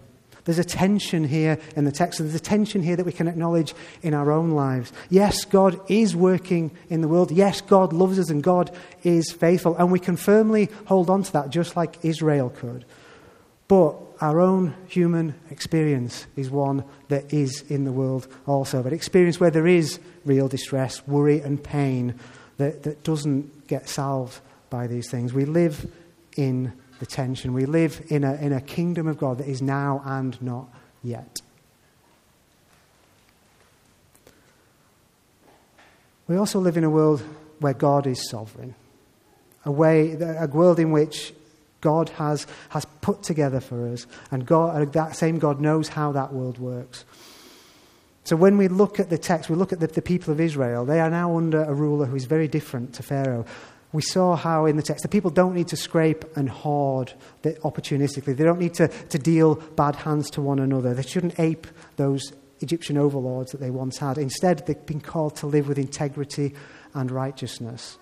There's 0.44 0.58
a 0.58 0.64
tension 0.64 1.24
here 1.24 1.58
in 1.74 1.84
the 1.84 1.92
text, 1.92 2.20
and 2.20 2.28
there's 2.28 2.40
a 2.40 2.42
tension 2.42 2.82
here 2.82 2.96
that 2.96 3.06
we 3.06 3.12
can 3.12 3.28
acknowledge 3.28 3.74
in 4.02 4.12
our 4.12 4.30
own 4.30 4.50
lives. 4.50 4.92
Yes, 5.08 5.44
God 5.44 5.80
is 5.90 6.14
working 6.14 6.70
in 6.90 7.00
the 7.00 7.08
world. 7.08 7.30
Yes, 7.30 7.62
God 7.62 7.92
loves 7.92 8.18
us 8.18 8.28
and 8.28 8.42
God 8.42 8.70
is 9.02 9.32
faithful. 9.32 9.74
And 9.76 9.90
we 9.90 9.98
can 9.98 10.16
firmly 10.16 10.68
hold 10.84 11.08
on 11.08 11.22
to 11.22 11.32
that 11.32 11.50
just 11.50 11.76
like 11.76 12.04
Israel 12.04 12.50
could. 12.50 12.84
But 13.68 13.96
our 14.20 14.40
own 14.40 14.74
human 14.86 15.34
experience 15.50 16.26
is 16.36 16.50
one 16.50 16.84
that 17.08 17.32
is 17.32 17.62
in 17.62 17.84
the 17.84 17.92
world 17.92 18.28
also. 18.46 18.82
But 18.82 18.92
experience 18.92 19.40
where 19.40 19.50
there 19.50 19.66
is 19.66 19.98
real 20.26 20.48
distress, 20.48 21.06
worry, 21.06 21.40
and 21.40 21.62
pain 21.62 22.14
that, 22.58 22.82
that 22.82 23.02
doesn't 23.02 23.66
get 23.66 23.88
solved 23.88 24.40
by 24.68 24.86
these 24.86 25.10
things. 25.10 25.32
We 25.32 25.46
live 25.46 25.90
in 26.36 26.74
the 26.98 27.06
tension. 27.06 27.52
We 27.52 27.66
live 27.66 28.04
in 28.08 28.24
a, 28.24 28.34
in 28.34 28.52
a 28.52 28.60
kingdom 28.60 29.06
of 29.06 29.18
God 29.18 29.38
that 29.38 29.48
is 29.48 29.60
now 29.60 30.02
and 30.04 30.40
not 30.40 30.68
yet. 31.02 31.40
We 36.26 36.36
also 36.36 36.58
live 36.58 36.76
in 36.76 36.84
a 36.84 36.90
world 36.90 37.22
where 37.60 37.74
God 37.74 38.06
is 38.06 38.28
sovereign, 38.28 38.74
a, 39.64 39.70
way, 39.70 40.12
a 40.12 40.46
world 40.46 40.78
in 40.78 40.90
which 40.90 41.34
God 41.80 42.08
has, 42.10 42.46
has 42.70 42.86
put 43.02 43.22
together 43.22 43.60
for 43.60 43.88
us, 43.88 44.06
and 44.30 44.46
God, 44.46 44.92
that 44.94 45.16
same 45.16 45.38
God 45.38 45.60
knows 45.60 45.88
how 45.88 46.12
that 46.12 46.32
world 46.32 46.58
works. 46.58 47.04
So 48.24 48.36
when 48.36 48.56
we 48.56 48.68
look 48.68 48.98
at 48.98 49.10
the 49.10 49.18
text, 49.18 49.50
we 49.50 49.56
look 49.56 49.74
at 49.74 49.80
the, 49.80 49.86
the 49.86 50.00
people 50.00 50.32
of 50.32 50.40
Israel, 50.40 50.86
they 50.86 50.98
are 50.98 51.10
now 51.10 51.36
under 51.36 51.62
a 51.62 51.74
ruler 51.74 52.06
who 52.06 52.16
is 52.16 52.24
very 52.24 52.48
different 52.48 52.94
to 52.94 53.02
Pharaoh 53.02 53.44
we 53.94 54.02
saw 54.02 54.34
how 54.34 54.66
in 54.66 54.74
the 54.74 54.82
text 54.82 55.04
the 55.04 55.08
people 55.08 55.30
don't 55.30 55.54
need 55.54 55.68
to 55.68 55.76
scrape 55.76 56.24
and 56.36 56.48
hoard 56.48 57.12
opportunistically. 57.44 58.36
They 58.36 58.42
don't 58.42 58.58
need 58.58 58.74
to, 58.74 58.88
to 58.88 59.18
deal 59.20 59.54
bad 59.54 59.94
hands 59.94 60.30
to 60.30 60.42
one 60.42 60.58
another. 60.58 60.94
They 60.94 61.02
shouldn't 61.02 61.38
ape 61.38 61.68
those 61.94 62.32
Egyptian 62.58 62.98
overlords 62.98 63.52
that 63.52 63.60
they 63.60 63.70
once 63.70 63.98
had. 63.98 64.18
Instead, 64.18 64.66
they've 64.66 64.84
been 64.84 65.00
called 65.00 65.36
to 65.36 65.46
live 65.46 65.68
with 65.68 65.78
integrity 65.78 66.54
and 66.92 67.08
righteousness. 67.08 67.96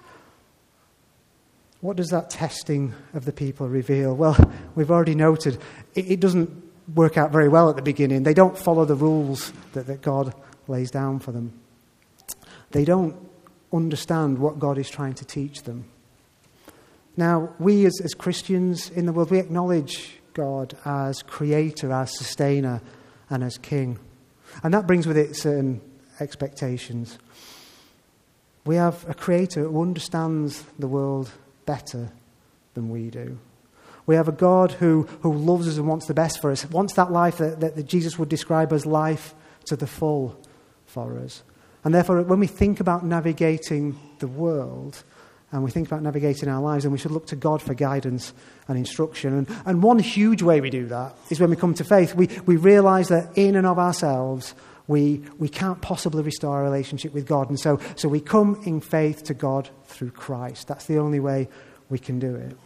What 1.82 1.98
does 1.98 2.08
that 2.08 2.30
testing 2.30 2.94
of 3.12 3.26
the 3.26 3.32
people 3.32 3.68
reveal? 3.68 4.16
Well, 4.16 4.38
we've 4.74 4.90
already 4.90 5.14
noted 5.14 5.58
it, 5.94 6.12
it 6.12 6.20
doesn't 6.20 6.50
work 6.94 7.18
out 7.18 7.32
very 7.32 7.50
well 7.50 7.68
at 7.68 7.76
the 7.76 7.82
beginning. 7.82 8.22
They 8.22 8.32
don't 8.32 8.56
follow 8.56 8.86
the 8.86 8.94
rules 8.94 9.52
that, 9.74 9.88
that 9.88 10.00
God 10.00 10.34
lays 10.68 10.90
down 10.90 11.18
for 11.18 11.32
them. 11.32 11.52
They 12.70 12.86
don't 12.86 13.14
understand 13.72 14.38
what 14.38 14.58
God 14.58 14.78
is 14.78 14.90
trying 14.90 15.14
to 15.14 15.24
teach 15.24 15.62
them. 15.62 15.84
Now, 17.16 17.54
we 17.58 17.84
as, 17.84 18.00
as 18.02 18.14
Christians 18.14 18.90
in 18.90 19.06
the 19.06 19.12
world, 19.12 19.30
we 19.30 19.38
acknowledge 19.38 20.18
God 20.34 20.76
as 20.84 21.22
creator, 21.22 21.92
as 21.92 22.16
sustainer, 22.16 22.80
and 23.28 23.44
as 23.44 23.58
king. 23.58 23.98
And 24.62 24.72
that 24.74 24.86
brings 24.86 25.06
with 25.06 25.16
it 25.16 25.36
certain 25.36 25.80
expectations. 26.20 27.18
We 28.64 28.76
have 28.76 29.08
a 29.08 29.14
creator 29.14 29.62
who 29.62 29.82
understands 29.82 30.64
the 30.78 30.88
world 30.88 31.30
better 31.66 32.12
than 32.74 32.90
we 32.90 33.10
do. 33.10 33.38
We 34.06 34.14
have 34.16 34.28
a 34.28 34.32
God 34.32 34.72
who, 34.72 35.02
who 35.20 35.32
loves 35.32 35.68
us 35.68 35.76
and 35.76 35.86
wants 35.86 36.06
the 36.06 36.14
best 36.14 36.40
for 36.40 36.50
us, 36.50 36.68
wants 36.70 36.94
that 36.94 37.12
life 37.12 37.38
that, 37.38 37.60
that, 37.60 37.76
that 37.76 37.86
Jesus 37.86 38.18
would 38.18 38.28
describe 38.28 38.72
as 38.72 38.84
life 38.84 39.34
to 39.66 39.76
the 39.76 39.86
full 39.86 40.36
for 40.86 41.18
us. 41.18 41.42
And 41.84 41.94
therefore, 41.94 42.22
when 42.22 42.38
we 42.38 42.46
think 42.46 42.80
about 42.80 43.04
navigating 43.04 43.98
the 44.20 44.28
world, 44.28 45.02
and 45.50 45.62
we 45.62 45.70
think 45.70 45.86
about 45.86 46.02
navigating 46.02 46.48
our 46.48 46.62
lives, 46.62 46.84
and 46.84 46.92
we 46.92 46.98
should 46.98 47.10
look 47.10 47.26
to 47.26 47.36
God 47.36 47.60
for 47.60 47.74
guidance 47.74 48.32
and 48.68 48.78
instruction. 48.78 49.34
And, 49.34 49.62
and 49.66 49.82
one 49.82 49.98
huge 49.98 50.42
way 50.42 50.60
we 50.60 50.70
do 50.70 50.86
that 50.86 51.14
is 51.28 51.40
when 51.40 51.50
we 51.50 51.56
come 51.56 51.74
to 51.74 51.84
faith. 51.84 52.14
We, 52.14 52.28
we 52.46 52.56
realize 52.56 53.08
that 53.08 53.36
in 53.36 53.56
and 53.56 53.66
of 53.66 53.78
ourselves, 53.78 54.54
we, 54.86 55.22
we 55.38 55.48
can't 55.48 55.80
possibly 55.82 56.22
restore 56.22 56.56
our 56.56 56.62
relationship 56.62 57.12
with 57.12 57.26
God. 57.26 57.50
And 57.50 57.60
so, 57.60 57.80
so 57.96 58.08
we 58.08 58.20
come 58.20 58.62
in 58.64 58.80
faith 58.80 59.24
to 59.24 59.34
God 59.34 59.68
through 59.86 60.12
Christ. 60.12 60.68
That's 60.68 60.86
the 60.86 60.98
only 60.98 61.20
way 61.20 61.48
we 61.90 61.98
can 61.98 62.18
do 62.18 62.34
it. 62.34 62.56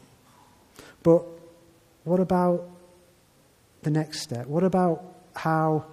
But 1.02 1.24
what 2.04 2.20
about 2.20 2.68
the 3.82 3.90
next 3.90 4.20
step? 4.20 4.46
What 4.46 4.62
about 4.62 5.02
how 5.34 5.86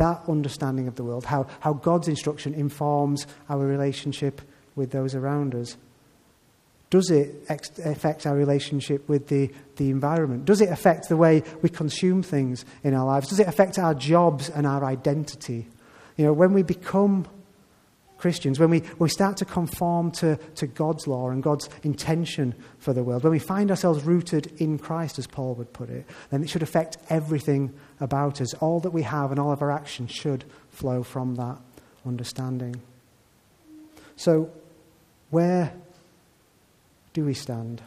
that 0.00 0.22
understanding 0.28 0.88
of 0.88 0.96
the 0.96 1.04
world, 1.04 1.26
how, 1.26 1.46
how 1.60 1.74
God's 1.74 2.08
instruction 2.08 2.54
informs 2.54 3.26
our 3.50 3.58
relationship 3.58 4.40
with 4.74 4.90
those 4.90 5.14
around 5.14 5.54
us? 5.54 5.76
Does 6.88 7.10
it 7.10 7.34
ex- 7.48 7.78
affect 7.78 8.26
our 8.26 8.34
relationship 8.34 9.06
with 9.08 9.28
the, 9.28 9.50
the 9.76 9.90
environment? 9.90 10.46
Does 10.46 10.62
it 10.62 10.70
affect 10.70 11.10
the 11.10 11.18
way 11.18 11.42
we 11.60 11.68
consume 11.68 12.22
things 12.22 12.64
in 12.82 12.94
our 12.94 13.04
lives? 13.04 13.28
Does 13.28 13.40
it 13.40 13.46
affect 13.46 13.78
our 13.78 13.94
jobs 13.94 14.48
and 14.48 14.66
our 14.66 14.84
identity? 14.84 15.68
You 16.16 16.24
know, 16.24 16.32
when 16.32 16.54
we 16.54 16.62
become 16.62 17.28
Christians, 18.20 18.60
when 18.60 18.70
we, 18.70 18.80
when 18.80 18.98
we 18.98 19.08
start 19.08 19.38
to 19.38 19.44
conform 19.44 20.10
to, 20.12 20.36
to 20.56 20.66
God's 20.66 21.06
law 21.06 21.30
and 21.30 21.42
God's 21.42 21.70
intention 21.82 22.54
for 22.78 22.92
the 22.92 23.02
world, 23.02 23.24
when 23.24 23.32
we 23.32 23.38
find 23.38 23.70
ourselves 23.70 24.04
rooted 24.04 24.52
in 24.60 24.78
Christ, 24.78 25.18
as 25.18 25.26
Paul 25.26 25.54
would 25.54 25.72
put 25.72 25.88
it, 25.88 26.04
then 26.30 26.42
it 26.42 26.50
should 26.50 26.62
affect 26.62 26.98
everything 27.08 27.72
about 27.98 28.40
us. 28.40 28.52
All 28.54 28.78
that 28.80 28.90
we 28.90 29.02
have 29.02 29.30
and 29.30 29.40
all 29.40 29.52
of 29.52 29.62
our 29.62 29.70
actions 29.70 30.12
should 30.12 30.44
flow 30.68 31.02
from 31.02 31.36
that 31.36 31.58
understanding. 32.06 32.80
So, 34.16 34.50
where 35.30 35.72
do 37.14 37.24
we 37.24 37.34
stand? 37.34 37.82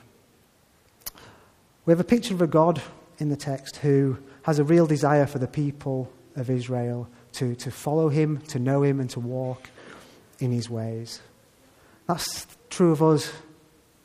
We 1.85 1.91
have 1.91 1.99
a 1.99 2.05
picture 2.05 2.33
of 2.33 2.41
a 2.41 2.47
God 2.47 2.81
in 3.19 3.29
the 3.29 3.35
text 3.35 3.77
who 3.77 4.17
has 4.43 4.57
a 4.57 4.63
real 4.63 4.87
desire 4.87 5.27
for 5.27 5.37
the 5.37 5.47
people 5.47 6.11
of 6.35 6.49
Israel 6.49 7.07
to, 7.33 7.53
to 7.55 7.69
follow 7.69 8.09
him, 8.09 8.39
to 8.47 8.57
know 8.57 8.81
him, 8.81 8.99
and 8.99 9.09
to 9.11 9.19
walk 9.19 9.69
in 10.43 10.51
his 10.51 10.69
ways. 10.69 11.21
That's 12.05 12.45
true 12.69 12.91
of 12.91 13.01
us 13.01 13.31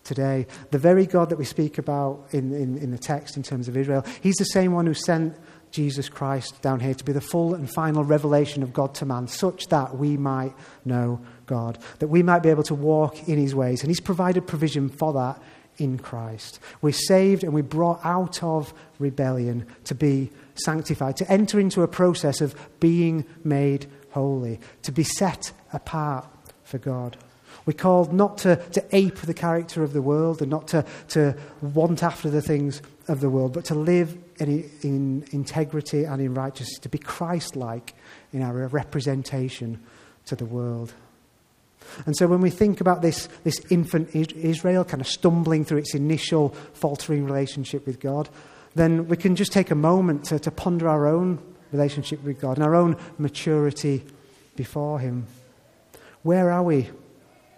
today. 0.05 0.46
The 0.70 0.79
very 0.79 1.05
God 1.05 1.31
that 1.31 1.37
we 1.37 1.44
speak 1.44 1.79
about 1.79 2.29
in, 2.31 2.55
in, 2.55 2.79
in, 2.79 2.92
the 2.92 2.98
text 2.98 3.37
in 3.37 3.42
terms 3.42 3.66
of 3.66 3.77
Israel, 3.77 4.07
he's 4.22 4.37
the 4.37 4.44
same 4.44 4.72
one 4.72 4.87
who 4.87 4.94
sent 4.94 5.37
Jesus 5.72 6.09
Christ 6.09 6.62
down 6.62 6.79
here 6.79 6.94
to 6.94 7.05
be 7.05 7.12
the 7.12 7.20
full 7.20 7.55
and 7.55 7.68
final 7.68 8.05
revelation 8.05 8.62
of 8.62 8.72
God 8.72 8.94
to 8.96 9.05
man, 9.05 9.27
such 9.27 9.66
that 9.66 9.98
we 9.98 10.16
might 10.16 10.55
know 10.85 11.20
God, 11.46 11.79
that 11.98 12.07
we 12.07 12.22
might 12.22 12.44
be 12.44 12.51
able 12.51 12.62
to 12.64 12.74
walk 12.74 13.29
in 13.29 13.37
his 13.37 13.55
ways. 13.55 13.83
And 13.83 13.90
he's 13.90 14.01
provided 14.01 14.46
provision 14.46 14.88
for 14.88 15.12
that 15.14 15.42
in 15.77 15.98
Christ. 15.98 16.61
We're 16.81 16.92
saved 16.92 17.42
and 17.42 17.53
we're 17.53 17.64
brought 17.64 18.01
out 18.05 18.42
of 18.44 18.72
rebellion 19.01 19.66
to 19.85 19.94
be 19.94 20.31
sanctified, 20.55 21.16
to 21.16 21.31
enter 21.31 21.59
into 21.59 21.83
a 21.83 21.88
process 21.88 22.40
of 22.40 22.55
being 22.79 23.24
made 23.42 23.87
holy, 24.12 24.61
to 24.83 24.92
be 24.92 25.05
set 25.05 25.53
apart 25.72 26.26
for 26.64 26.78
God. 26.78 27.16
We're 27.66 27.74
called 27.74 28.12
not 28.12 28.38
to, 28.38 28.57
to 28.57 28.85
ape 28.92 29.16
the 29.16 29.35
character 29.35 29.83
of 29.83 29.92
the 29.92 30.02
world 30.02 30.40
and 30.40 30.50
not 30.50 30.68
to, 30.68 30.85
to 31.09 31.37
want 31.61 32.02
after 32.02 32.31
the 32.31 32.40
things 32.40 32.81
of 33.09 33.20
the 33.20 33.28
world, 33.28 33.52
but 33.52 33.66
to 33.66 33.74
live 33.74 34.16
in, 34.38 34.70
in 34.83 35.24
integrity 35.33 36.04
and 36.04 36.20
in 36.22 36.35
righteousness, 36.35 36.78
to 36.81 36.88
be 36.88 36.98
Christ 36.98 37.57
like 37.57 37.94
in 38.33 38.42
our 38.42 38.68
representation 38.68 39.81
to 40.26 40.37
the 40.37 40.46
world. 40.46 40.94
And 42.07 42.16
so 42.16 42.26
when 42.26 42.40
we 42.40 42.50
think 42.50 42.81
about 42.81 43.02
this, 43.02 43.28
this 43.44 43.61
infant 43.70 44.14
Israel 44.14 44.85
kind 44.85 45.00
of 45.00 45.09
stumbling 45.09 45.64
through 45.64 45.78
its 45.78 45.94
initial 45.94 46.50
faltering 46.74 47.24
relationship 47.24 47.87
with 47.87 48.00
God, 48.00 48.28
then 48.74 49.09
we 49.09 49.16
can 49.16 49.37
just 49.37 49.52
take 49.52 49.70
a 49.70 49.74
moment 49.74 50.24
to, 50.26 50.38
to 50.38 50.50
ponder 50.50 50.88
our 50.88 51.07
own 51.07 51.38
relationship 51.72 52.22
with 52.22 52.40
God 52.40 52.57
and 52.57 52.64
our 52.64 52.74
own 52.74 52.96
maturity 53.18 54.04
before 54.57 55.00
Him. 55.00 55.26
Where 56.22 56.50
are 56.50 56.62
we 56.62 56.90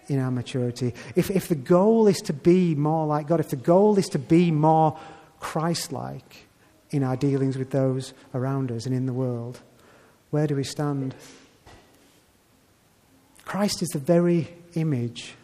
in 0.09 0.19
our 0.19 0.31
maturity? 0.31 0.95
If, 1.15 1.31
if 1.31 1.49
the 1.49 1.55
goal 1.55 2.07
is 2.07 2.19
to 2.23 2.33
be 2.33 2.75
more 2.75 3.07
like 3.07 3.29
God, 3.29 3.41
if 3.41 3.51
the 3.51 3.57
goal 3.57 3.99
is 3.99 4.07
to 4.09 4.19
be 4.19 4.51
more 4.51 4.99
Christ 5.39 5.93
like 5.93 6.47
in 6.91 7.03
our 7.03 7.17
dealings 7.17 7.57
with 7.57 7.71
those 7.71 8.13
around 8.35 8.71
us 8.73 8.87
and 8.87 8.95
in 8.95 9.07
the 9.07 9.13
world, 9.13 9.61
where 10.31 10.47
do 10.47 10.57
we 10.57 10.65
stand? 10.65 11.15
Christ 13.45 13.83
is 13.83 13.89
the 13.89 13.99
very 13.99 14.49
image 14.75 15.35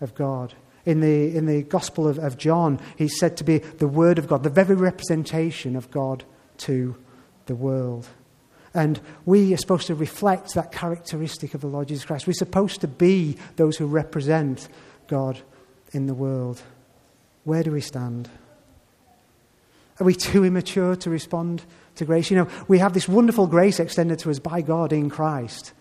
of 0.00 0.14
God. 0.14 0.54
In 0.84 1.00
the, 1.00 1.34
in 1.34 1.46
the 1.46 1.62
Gospel 1.62 2.06
of, 2.06 2.18
of 2.18 2.36
John, 2.36 2.78
he's 2.96 3.18
said 3.18 3.38
to 3.38 3.44
be 3.44 3.58
the 3.58 3.88
Word 3.88 4.18
of 4.18 4.28
God, 4.28 4.42
the 4.42 4.50
very 4.50 4.74
representation 4.74 5.76
of 5.76 5.90
God 5.90 6.24
to 6.58 6.94
the 7.46 7.54
world. 7.54 8.06
And 8.74 9.00
we 9.24 9.54
are 9.54 9.58
supposed 9.58 9.86
to 9.86 9.94
reflect 9.94 10.54
that 10.54 10.72
characteristic 10.72 11.54
of 11.54 11.60
the 11.60 11.68
Lord 11.68 11.88
Jesus 11.88 12.04
Christ. 12.04 12.26
We're 12.26 12.32
supposed 12.32 12.80
to 12.80 12.88
be 12.88 13.36
those 13.54 13.76
who 13.76 13.86
represent 13.86 14.68
God 15.06 15.40
in 15.92 16.06
the 16.06 16.14
world. 16.14 16.60
Where 17.44 17.62
do 17.62 17.70
we 17.70 17.80
stand? 17.80 18.28
Are 20.00 20.04
we 20.04 20.14
too 20.14 20.44
immature 20.44 20.96
to 20.96 21.10
respond 21.10 21.62
to 21.96 22.04
grace? 22.04 22.30
You 22.30 22.38
know, 22.38 22.48
we 22.66 22.80
have 22.80 22.94
this 22.94 23.08
wonderful 23.08 23.46
grace 23.46 23.78
extended 23.78 24.18
to 24.20 24.30
us 24.30 24.40
by 24.40 24.60
God 24.60 24.92
in 24.92 25.08
Christ. 25.08 25.72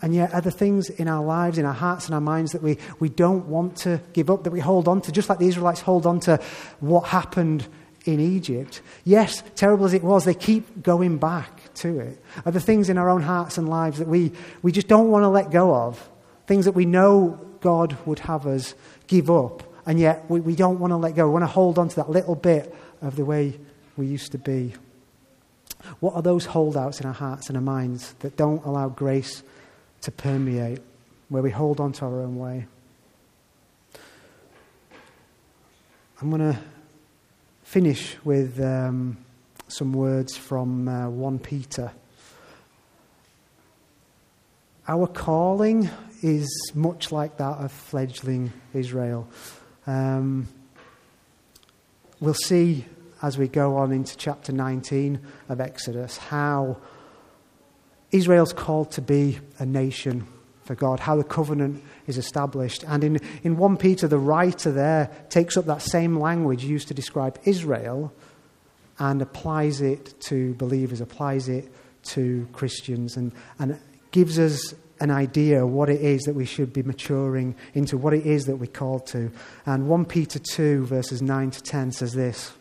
And 0.00 0.12
yet, 0.12 0.34
are 0.34 0.40
there 0.40 0.50
things 0.50 0.90
in 0.90 1.06
our 1.06 1.24
lives, 1.24 1.58
in 1.58 1.64
our 1.64 1.72
hearts 1.72 2.06
and 2.06 2.14
our 2.14 2.20
minds 2.20 2.50
that 2.52 2.62
we, 2.62 2.76
we 2.98 3.08
don't 3.08 3.46
want 3.46 3.76
to 3.78 4.00
give 4.14 4.30
up, 4.30 4.42
that 4.42 4.50
we 4.50 4.58
hold 4.58 4.88
on 4.88 5.00
to, 5.02 5.12
just 5.12 5.28
like 5.28 5.38
the 5.38 5.46
Israelites 5.46 5.80
hold 5.80 6.06
on 6.06 6.18
to 6.20 6.40
what 6.80 7.06
happened 7.06 7.68
in 8.04 8.18
Egypt? 8.18 8.82
Yes, 9.04 9.44
terrible 9.54 9.84
as 9.84 9.94
it 9.94 10.02
was, 10.02 10.24
they 10.24 10.34
keep 10.34 10.82
going 10.82 11.18
back 11.18 11.61
to 11.76 12.00
it. 12.00 12.22
Are 12.44 12.52
the 12.52 12.60
things 12.60 12.88
in 12.88 12.98
our 12.98 13.08
own 13.08 13.22
hearts 13.22 13.58
and 13.58 13.68
lives 13.68 13.98
that 13.98 14.08
we, 14.08 14.32
we 14.62 14.72
just 14.72 14.88
don't 14.88 15.10
want 15.10 15.24
to 15.24 15.28
let 15.28 15.50
go 15.50 15.74
of? 15.74 16.08
Things 16.46 16.64
that 16.64 16.72
we 16.72 16.86
know 16.86 17.40
God 17.60 17.96
would 18.06 18.20
have 18.20 18.46
us 18.46 18.74
give 19.06 19.30
up, 19.30 19.62
and 19.86 19.98
yet 19.98 20.28
we, 20.28 20.40
we 20.40 20.56
don't 20.56 20.78
want 20.78 20.90
to 20.92 20.96
let 20.96 21.14
go. 21.14 21.26
We 21.26 21.32
want 21.32 21.44
to 21.44 21.48
hold 21.48 21.78
on 21.78 21.88
to 21.88 21.96
that 21.96 22.10
little 22.10 22.34
bit 22.34 22.74
of 23.00 23.16
the 23.16 23.24
way 23.24 23.58
we 23.96 24.06
used 24.06 24.32
to 24.32 24.38
be. 24.38 24.74
What 26.00 26.14
are 26.14 26.22
those 26.22 26.46
holdouts 26.46 27.00
in 27.00 27.06
our 27.06 27.12
hearts 27.12 27.48
and 27.48 27.56
our 27.56 27.62
minds 27.62 28.14
that 28.20 28.36
don't 28.36 28.64
allow 28.64 28.88
grace 28.88 29.42
to 30.02 30.10
permeate, 30.10 30.80
where 31.28 31.42
we 31.42 31.50
hold 31.50 31.80
on 31.80 31.92
to 31.92 32.04
our 32.04 32.20
own 32.20 32.36
way. 32.36 32.66
I'm 36.20 36.30
going 36.30 36.52
to 36.52 36.58
finish 37.62 38.16
with 38.24 38.60
um, 38.60 39.16
some 39.72 39.94
words 39.94 40.36
from 40.36 40.86
uh, 40.86 41.08
1 41.08 41.38
Peter. 41.38 41.92
Our 44.86 45.06
calling 45.06 45.88
is 46.22 46.72
much 46.74 47.10
like 47.10 47.38
that 47.38 47.58
of 47.58 47.72
fledgling 47.72 48.52
Israel. 48.74 49.28
Um, 49.86 50.48
we'll 52.20 52.34
see 52.34 52.84
as 53.22 53.38
we 53.38 53.48
go 53.48 53.76
on 53.76 53.92
into 53.92 54.16
chapter 54.16 54.52
19 54.52 55.20
of 55.48 55.60
Exodus 55.60 56.18
how 56.18 56.76
Israel's 58.10 58.52
called 58.52 58.90
to 58.92 59.00
be 59.00 59.38
a 59.58 59.64
nation 59.64 60.26
for 60.64 60.74
God, 60.74 61.00
how 61.00 61.16
the 61.16 61.24
covenant 61.24 61.82
is 62.06 62.18
established. 62.18 62.84
And 62.86 63.02
in, 63.02 63.20
in 63.42 63.56
1 63.56 63.78
Peter, 63.78 64.06
the 64.06 64.18
writer 64.18 64.70
there 64.70 65.10
takes 65.30 65.56
up 65.56 65.64
that 65.64 65.80
same 65.80 66.20
language 66.20 66.62
used 66.62 66.88
to 66.88 66.94
describe 66.94 67.38
Israel 67.44 68.12
and 68.98 69.22
applies 69.22 69.80
it 69.80 70.14
to 70.20 70.54
believers, 70.54 71.00
applies 71.00 71.48
it 71.48 71.72
to 72.04 72.48
Christians, 72.52 73.16
and, 73.16 73.32
and 73.58 73.78
gives 74.10 74.38
us 74.38 74.74
an 75.00 75.10
idea 75.10 75.66
what 75.66 75.88
it 75.88 76.00
is 76.00 76.22
that 76.22 76.34
we 76.34 76.44
should 76.44 76.72
be 76.72 76.82
maturing 76.82 77.56
into, 77.74 77.96
what 77.96 78.14
it 78.14 78.24
is 78.24 78.46
that 78.46 78.56
we're 78.56 78.66
called 78.66 79.06
to. 79.06 79.32
And 79.66 79.88
1 79.88 80.04
Peter 80.04 80.38
2, 80.38 80.86
verses 80.86 81.20
9 81.20 81.50
to 81.50 81.62
10 81.62 81.92
says 81.92 82.12
this 82.12 82.52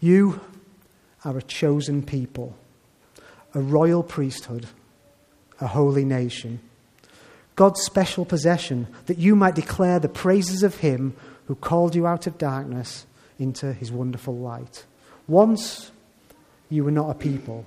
You 0.00 0.40
are 1.24 1.38
a 1.38 1.42
chosen 1.42 2.02
people 2.02 2.56
a 3.56 3.60
royal 3.60 4.02
priesthood, 4.02 4.66
a 5.60 5.66
holy 5.66 6.04
nation, 6.04 6.60
God's 7.54 7.80
special 7.80 8.26
possession, 8.26 8.86
that 9.06 9.16
you 9.16 9.34
might 9.34 9.54
declare 9.54 9.98
the 9.98 10.10
praises 10.10 10.62
of 10.62 10.76
him 10.76 11.16
who 11.46 11.54
called 11.54 11.94
you 11.94 12.06
out 12.06 12.26
of 12.26 12.36
darkness 12.36 13.06
into 13.38 13.72
his 13.72 13.92
wonderful 13.92 14.36
light. 14.36 14.84
Once 15.26 15.90
you 16.68 16.84
were 16.84 16.90
not 16.90 17.10
a 17.10 17.14
people, 17.14 17.66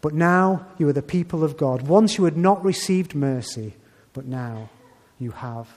but 0.00 0.14
now 0.14 0.66
you 0.78 0.88
are 0.88 0.92
the 0.92 1.02
people 1.02 1.42
of 1.42 1.56
God. 1.56 1.82
Once 1.82 2.18
you 2.18 2.24
had 2.24 2.36
not 2.36 2.64
received 2.64 3.14
mercy, 3.14 3.74
but 4.12 4.26
now 4.26 4.70
you 5.18 5.32
have 5.32 5.68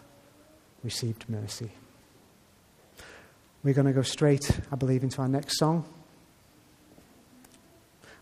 received 0.83 1.25
mercy. 1.27 1.71
We're 3.63 3.73
going 3.73 3.87
to 3.87 3.93
go 3.93 4.01
straight, 4.01 4.59
I 4.71 4.75
believe, 4.75 5.03
into 5.03 5.21
our 5.21 5.27
next 5.27 5.57
song, 5.57 5.85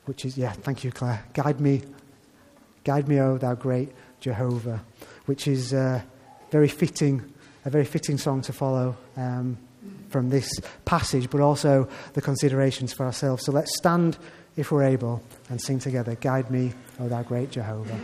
which 0.05 0.25
is, 0.25 0.37
yeah, 0.37 0.51
thank 0.51 0.83
you, 0.83 0.91
Claire. 0.91 1.23
Guide 1.33 1.59
me, 1.59 1.81
guide 2.83 3.07
me, 3.07 3.19
O 3.19 3.37
thou 3.37 3.55
great 3.55 3.91
Jehovah, 4.19 4.83
which 5.25 5.47
is 5.47 5.73
uh, 5.73 6.01
very 6.51 6.67
fitting, 6.67 7.33
a 7.65 7.69
very 7.69 7.85
fitting 7.85 8.17
song 8.17 8.41
to 8.41 8.53
follow 8.53 8.97
um, 9.15 9.57
from 10.09 10.29
this 10.29 10.49
passage, 10.85 11.29
but 11.29 11.41
also 11.41 11.87
the 12.13 12.21
considerations 12.21 12.93
for 12.93 13.05
ourselves. 13.05 13.45
So 13.45 13.51
let's 13.51 13.75
stand, 13.77 14.17
if 14.55 14.71
we're 14.71 14.83
able, 14.83 15.21
and 15.49 15.61
sing 15.61 15.79
together, 15.79 16.15
Guide 16.15 16.49
me, 16.51 16.73
O 16.99 17.07
thou 17.07 17.23
great 17.23 17.51
Jehovah. 17.51 17.99